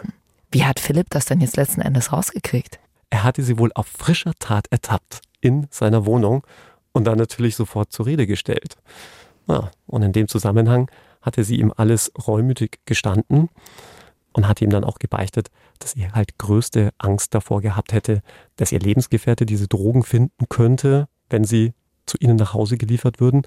Wie 0.54 0.66
hat 0.66 0.80
Philipp 0.80 1.10
das 1.10 1.26
denn 1.26 1.42
jetzt 1.42 1.58
letzten 1.58 1.82
Endes 1.82 2.14
rausgekriegt? 2.14 2.80
Er 3.10 3.24
hatte 3.24 3.42
sie 3.42 3.58
wohl 3.58 3.72
auf 3.74 3.88
frischer 3.88 4.34
Tat 4.38 4.68
ertappt 4.70 5.22
in 5.42 5.66
seiner 5.72 6.06
Wohnung 6.06 6.46
und 6.92 7.06
dann 7.06 7.18
natürlich 7.18 7.56
sofort 7.56 7.92
zur 7.92 8.06
Rede 8.06 8.28
gestellt. 8.28 8.78
Ja, 9.48 9.72
und 9.88 10.04
in 10.04 10.12
dem 10.12 10.28
Zusammenhang 10.28 10.92
hatte 11.24 11.44
sie 11.44 11.60
ihm 11.60 11.74
alles 11.76 12.12
reumütig 12.28 12.82
gestanden 12.86 13.50
und 14.32 14.48
hat 14.48 14.62
ihm 14.62 14.70
dann 14.70 14.84
auch 14.84 15.00
gebeichtet, 15.00 15.50
dass 15.80 15.94
sie 15.94 16.12
halt 16.12 16.38
größte 16.38 16.92
Angst 17.00 17.34
davor 17.34 17.62
gehabt 17.62 17.92
hätte, 17.92 18.22
dass 18.56 18.72
ihr 18.72 18.80
Lebensgefährte 18.80 19.48
diese 19.48 19.68
Drogen 19.68 20.04
finden 20.04 20.50
könnte, 20.50 21.08
wenn 21.32 21.46
sie 21.46 21.74
zu 22.06 22.16
ihnen 22.20 22.36
nach 22.36 22.54
Hause 22.54 22.78
geliefert 22.78 23.20
würden 23.20 23.42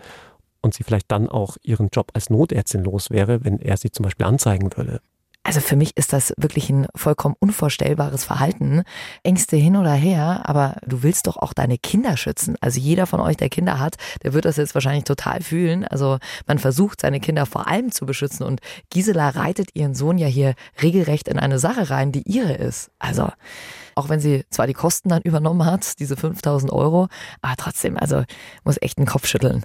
und 0.61 0.75
sie 0.75 0.83
vielleicht 0.83 1.13
dann 1.13 1.29
auch 1.29 1.57
ihren 1.63 1.89
Job 1.93 2.11
als 2.15 2.31
Notärztin 2.31 2.83
los 2.83 3.11
wäre, 3.11 3.45
wenn 3.45 3.61
er 3.61 3.77
sie 3.77 3.93
zum 3.93 4.03
Beispiel 4.03 4.27
anzeigen 4.27 4.77
würde. 4.77 5.01
Also 5.47 5.61
für 5.61 5.77
mich 5.77 5.97
ist 5.97 6.13
das 6.13 6.33
wirklich 6.37 6.71
ein 6.71 6.89
vollkommen 6.97 7.37
unvorstellbares 7.39 8.25
Verhalten. 8.25 8.83
Ängste 9.23 9.55
hin 9.55 9.77
oder 9.77 9.93
her, 9.93 10.43
aber 10.43 10.75
du 10.85 11.05
willst 11.05 11.29
doch 11.29 11.37
auch 11.37 11.53
deine 11.53 11.79
Kinder 11.79 12.17
schützen. 12.17 12.57
Also 12.61 12.81
jeder 12.81 13.07
von 13.07 13.21
euch, 13.21 13.37
der 13.37 13.49
Kinder 13.49 13.79
hat, 13.79 13.95
der 14.25 14.33
wird 14.33 14.45
das 14.45 14.57
jetzt 14.57 14.75
wahrscheinlich 14.75 15.05
total 15.05 15.43
fühlen. 15.43 15.85
Also 15.85 16.19
man 16.49 16.59
versucht 16.59 17.01
seine 17.01 17.21
Kinder 17.21 17.47
vor 17.47 17.69
allem 17.69 17.93
zu 17.93 18.07
beschützen 18.07 18.45
und 18.45 18.61
Gisela 18.91 19.29
reitet 19.29 19.71
ihren 19.75 19.95
Sohn 19.95 20.19
ja 20.19 20.27
hier 20.27 20.57
regelrecht 20.83 21.29
in 21.29 21.39
eine 21.39 21.61
Sache 21.61 21.91
rein, 21.91 22.11
die 22.11 22.23
ihre 22.23 22.55
ist. 22.55 22.91
Also 22.99 23.29
auch 23.95 24.09
wenn 24.09 24.19
sie 24.19 24.45
zwar 24.51 24.67
die 24.67 24.75
Kosten 24.75 25.11
dann 25.11 25.23
übernommen 25.23 25.65
hat, 25.65 26.01
diese 26.01 26.17
5000 26.17 26.73
Euro, 26.73 27.07
aber 27.41 27.55
trotzdem, 27.57 27.97
also 27.97 28.25
muss 28.65 28.83
echt 28.83 28.99
den 28.99 29.07
Kopf 29.07 29.29
schütteln. 29.29 29.63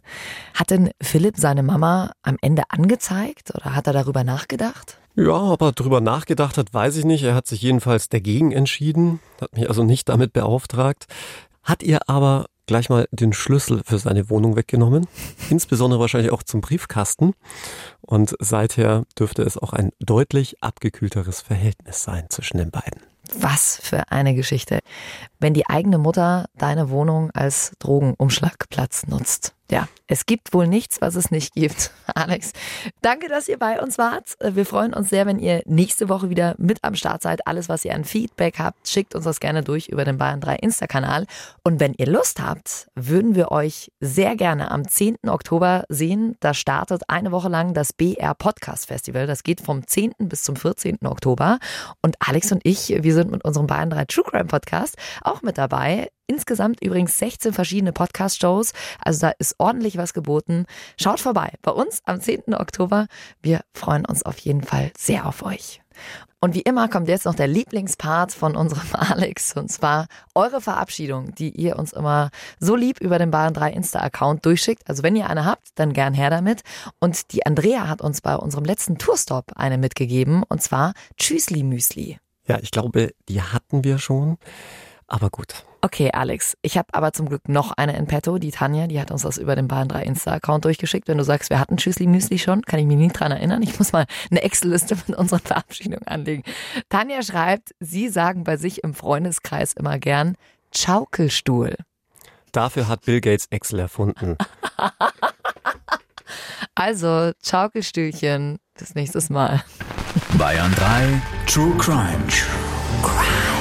Hat 0.54 0.70
denn 0.70 0.92
Philipp 1.02 1.38
seine 1.38 1.64
Mama 1.64 2.12
am 2.22 2.38
Ende 2.40 2.66
angezeigt 2.70 3.50
oder 3.56 3.74
hat 3.76 3.88
er 3.88 3.94
darüber 3.94 4.24
nachgedacht? 4.24 5.01
Ja, 5.16 5.52
ob 5.52 5.62
er 5.62 5.72
drüber 5.74 6.02
nachgedacht 6.02 6.58
hat, 6.58 6.74
weiß 6.74 6.96
ich 6.98 7.06
nicht. 7.06 7.24
Er 7.24 7.36
hat 7.36 7.48
sich 7.48 7.62
jedenfalls 7.62 8.10
dagegen 8.10 8.52
entschieden, 8.52 9.20
hat 9.40 9.54
mich 9.56 9.68
also 9.68 9.84
nicht 9.84 10.10
damit 10.10 10.34
beauftragt, 10.34 11.08
hat 11.64 11.84
ihr 11.84 12.00
aber 12.08 12.46
gleich 12.66 12.90
mal 12.90 13.08
den 13.12 13.34
Schlüssel 13.34 13.82
für 13.86 14.00
seine 14.00 14.30
Wohnung 14.30 14.56
weggenommen, 14.56 15.08
insbesondere 15.50 16.00
wahrscheinlich 16.00 16.32
auch 16.32 16.44
zum 16.44 16.62
Briefkasten. 16.62 17.34
Und 18.02 18.36
seither 18.40 19.04
dürfte 19.20 19.44
es 19.44 19.58
auch 19.58 19.74
ein 19.74 19.92
deutlich 20.00 20.64
abgekühlteres 20.64 21.42
Verhältnis 21.42 22.04
sein 22.04 22.28
zwischen 22.30 22.58
den 22.58 22.72
beiden. 22.72 23.02
Was 23.38 23.80
für 23.82 24.12
eine 24.12 24.36
Geschichte. 24.36 24.80
Wenn 25.40 25.54
die 25.54 25.68
eigene 25.68 25.98
Mutter 25.98 26.46
deine 26.58 26.90
Wohnung 26.90 27.32
als 27.32 27.74
Drogenumschlagplatz 27.80 29.08
nutzt. 29.08 29.54
Ja, 29.72 29.88
es 30.08 30.26
gibt 30.26 30.54
wohl 30.54 30.68
nichts, 30.68 31.00
was 31.00 31.16
es 31.16 31.32
nicht 31.32 31.54
gibt. 31.54 31.92
Alex, 32.14 32.52
danke, 33.02 33.30
dass 33.30 33.48
ihr 33.48 33.58
bei 33.58 33.82
uns 33.82 33.98
wart. 33.98 34.36
Wir 34.42 34.66
freuen 34.66 34.94
uns 34.94 35.10
sehr, 35.10 35.26
wenn 35.26 35.40
ihr 35.40 35.64
nächste 35.66 36.10
Woche 36.10 36.30
wieder 36.30 36.56
mit 36.58 36.84
am 36.84 36.96
Start 36.96 37.22
seid. 37.22 37.48
Alles, 37.48 37.70
was 37.70 37.86
ihr 37.86 37.96
an 37.96 38.04
Feedback 38.04 38.60
habt, 38.60 38.90
schickt 38.90 39.16
uns 39.16 39.24
das 39.24 39.40
gerne 39.40 39.64
durch 39.64 39.88
über 39.88 40.04
den 40.04 40.18
Bayern 40.18 40.42
3 40.42 40.58
Insta-Kanal. 40.58 41.26
Und 41.64 41.80
wenn 41.80 41.94
ihr 41.94 42.06
Lust 42.06 42.42
habt, 42.42 42.90
würden 42.96 43.34
wir 43.34 43.54
euch 43.54 43.94
sehr 44.02 44.36
gerne 44.36 44.72
am 44.72 44.86
10. 44.86 45.16
Oktober 45.28 45.86
sehen. 45.88 46.36
Da 46.42 46.54
startet 46.54 47.04
eine 47.08 47.32
Woche 47.32 47.48
lang 47.48 47.74
das 47.74 47.94
BR 47.94 48.36
Podcast 48.36 48.88
Festival. 48.88 49.26
Das 49.26 49.44
geht 49.44 49.62
vom 49.62 49.88
10. 49.88 50.16
bis 50.20 50.44
zum 50.44 50.58
14. 50.58 50.98
Oktober. 51.06 51.60
Und 52.02 52.18
Alex 52.20 52.52
und 52.52 52.60
ich, 52.66 52.90
wir 52.90 53.14
sind 53.14 53.32
mit 53.32 53.46
unserem 53.46 53.68
Bayern 53.68 53.90
3 53.90 54.04
True 54.04 54.26
Crime 54.26 54.46
Podcast 54.48 54.98
auch 55.22 55.42
mit 55.42 55.58
dabei. 55.58 56.10
Insgesamt 56.32 56.82
übrigens 56.82 57.18
16 57.18 57.52
verschiedene 57.52 57.92
Podcast-Shows. 57.92 58.72
Also 59.04 59.20
da 59.20 59.34
ist 59.38 59.56
ordentlich 59.58 59.98
was 59.98 60.14
geboten. 60.14 60.66
Schaut 60.98 61.20
vorbei 61.20 61.56
bei 61.62 61.72
uns 61.72 62.00
am 62.06 62.22
10. 62.22 62.56
Oktober. 62.56 63.08
Wir 63.42 63.60
freuen 63.74 64.06
uns 64.06 64.24
auf 64.24 64.38
jeden 64.38 64.64
Fall 64.64 64.94
sehr 64.98 65.26
auf 65.26 65.44
euch. 65.44 65.82
Und 66.40 66.56
wie 66.56 66.62
immer 66.62 66.88
kommt 66.88 67.10
jetzt 67.10 67.26
noch 67.26 67.36
der 67.36 67.50
Lieblingspart 67.50 68.32
von 68.32 68.56
unserem 68.56 68.88
Alex 68.94 69.58
und 69.58 69.70
zwar 69.70 70.08
eure 70.34 70.62
Verabschiedung, 70.62 71.36
die 71.36 71.50
ihr 71.50 71.78
uns 71.78 71.92
immer 71.92 72.30
so 72.62 72.78
lieb 72.78 73.02
über 73.02 73.20
den 73.20 73.30
Bayern 73.30 73.54
3 73.54 73.74
Insta-Account 73.74 74.46
durchschickt. 74.46 74.88
Also 74.88 75.04
wenn 75.04 75.18
ihr 75.18 75.30
eine 75.30 75.44
habt, 75.44 75.68
dann 75.76 75.92
gern 75.92 76.14
her 76.14 76.30
damit. 76.30 76.62
Und 77.02 77.34
die 77.34 77.46
Andrea 77.46 77.90
hat 77.90 78.02
uns 78.02 78.22
bei 78.22 78.38
unserem 78.38 78.64
letzten 78.64 78.98
Tourstop 78.98 79.52
eine 79.58 79.78
mitgegeben 79.78 80.44
und 80.44 80.62
zwar 80.62 80.94
Tschüssli 81.18 81.64
Müsli. 81.64 82.20
Ja, 82.48 82.58
ich 82.62 82.72
glaube, 82.72 83.12
die 83.28 83.42
hatten 83.42 83.84
wir 83.84 84.00
schon. 84.00 84.38
Aber 85.08 85.30
gut. 85.30 85.66
Okay, 85.84 86.12
Alex. 86.14 86.56
Ich 86.62 86.78
habe 86.78 86.90
aber 86.92 87.12
zum 87.12 87.28
Glück 87.28 87.50
noch 87.50 87.72
eine 87.72 87.98
in 87.98 88.06
petto. 88.06 88.38
Die 88.38 88.52
Tanja, 88.52 88.86
die 88.86 89.02
hat 89.02 89.10
uns 89.10 89.24
das 89.24 89.40
über 89.40 89.56
den 89.56 89.68
Bahn 89.68 89.88
3 89.88 90.04
Insta-Account 90.04 90.64
durchgeschickt. 90.66 91.08
Wenn 91.08 91.18
du 91.18 91.24
sagst, 91.24 91.50
wir 91.50 91.60
hatten 91.60 91.78
Tschüssli 91.78 92.06
Müsli 92.06 92.38
schon, 92.38 92.62
kann 92.62 92.80
ich 92.80 92.86
mich 92.86 92.98
nie 92.98 93.08
dran 93.08 93.32
erinnern. 93.32 93.64
Ich 93.64 93.80
muss 93.80 93.92
mal 93.92 94.06
eine 94.30 94.44
Excel-Liste 94.44 94.96
mit 95.08 95.18
unserer 95.18 95.40
Verabschiedung 95.40 96.04
anlegen. 96.06 96.44
Tanja 96.90 97.24
schreibt, 97.24 97.74
sie 97.80 98.10
sagen 98.10 98.44
bei 98.44 98.58
sich 98.58 98.84
im 98.84 98.94
Freundeskreis 98.94 99.74
immer 99.74 99.98
gern 99.98 100.36
Schaukelstuhl. 100.76 101.76
Dafür 102.52 102.88
hat 102.88 103.06
Bill 103.06 103.20
Gates 103.20 103.48
Excel 103.50 103.80
erfunden. 103.80 104.38
also, 106.76 107.32
Schaukelstühlchen, 107.44 108.60
bis 108.78 108.94
nächstes 108.94 109.32
Mal. 109.32 109.64
Bayern 110.38 110.74
3 110.76 111.22
True 111.48 111.76
Crime. 111.78 112.28
True 112.28 113.02
Crime. 113.02 113.61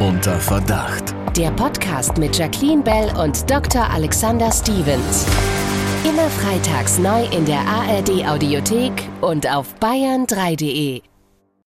Unter 0.00 0.40
Verdacht. 0.40 1.14
Der 1.36 1.50
Podcast 1.50 2.16
mit 2.16 2.38
Jacqueline 2.38 2.82
Bell 2.82 3.14
und 3.22 3.50
Dr. 3.50 3.82
Alexander 3.90 4.50
Stevens. 4.50 5.26
Immer 6.04 6.30
freitags 6.30 6.98
neu 6.98 7.26
in 7.26 7.44
der 7.44 7.60
ARD 7.60 8.26
Audiothek 8.26 8.92
und 9.20 9.46
auf 9.46 9.74
bayern3.de. 9.78 11.02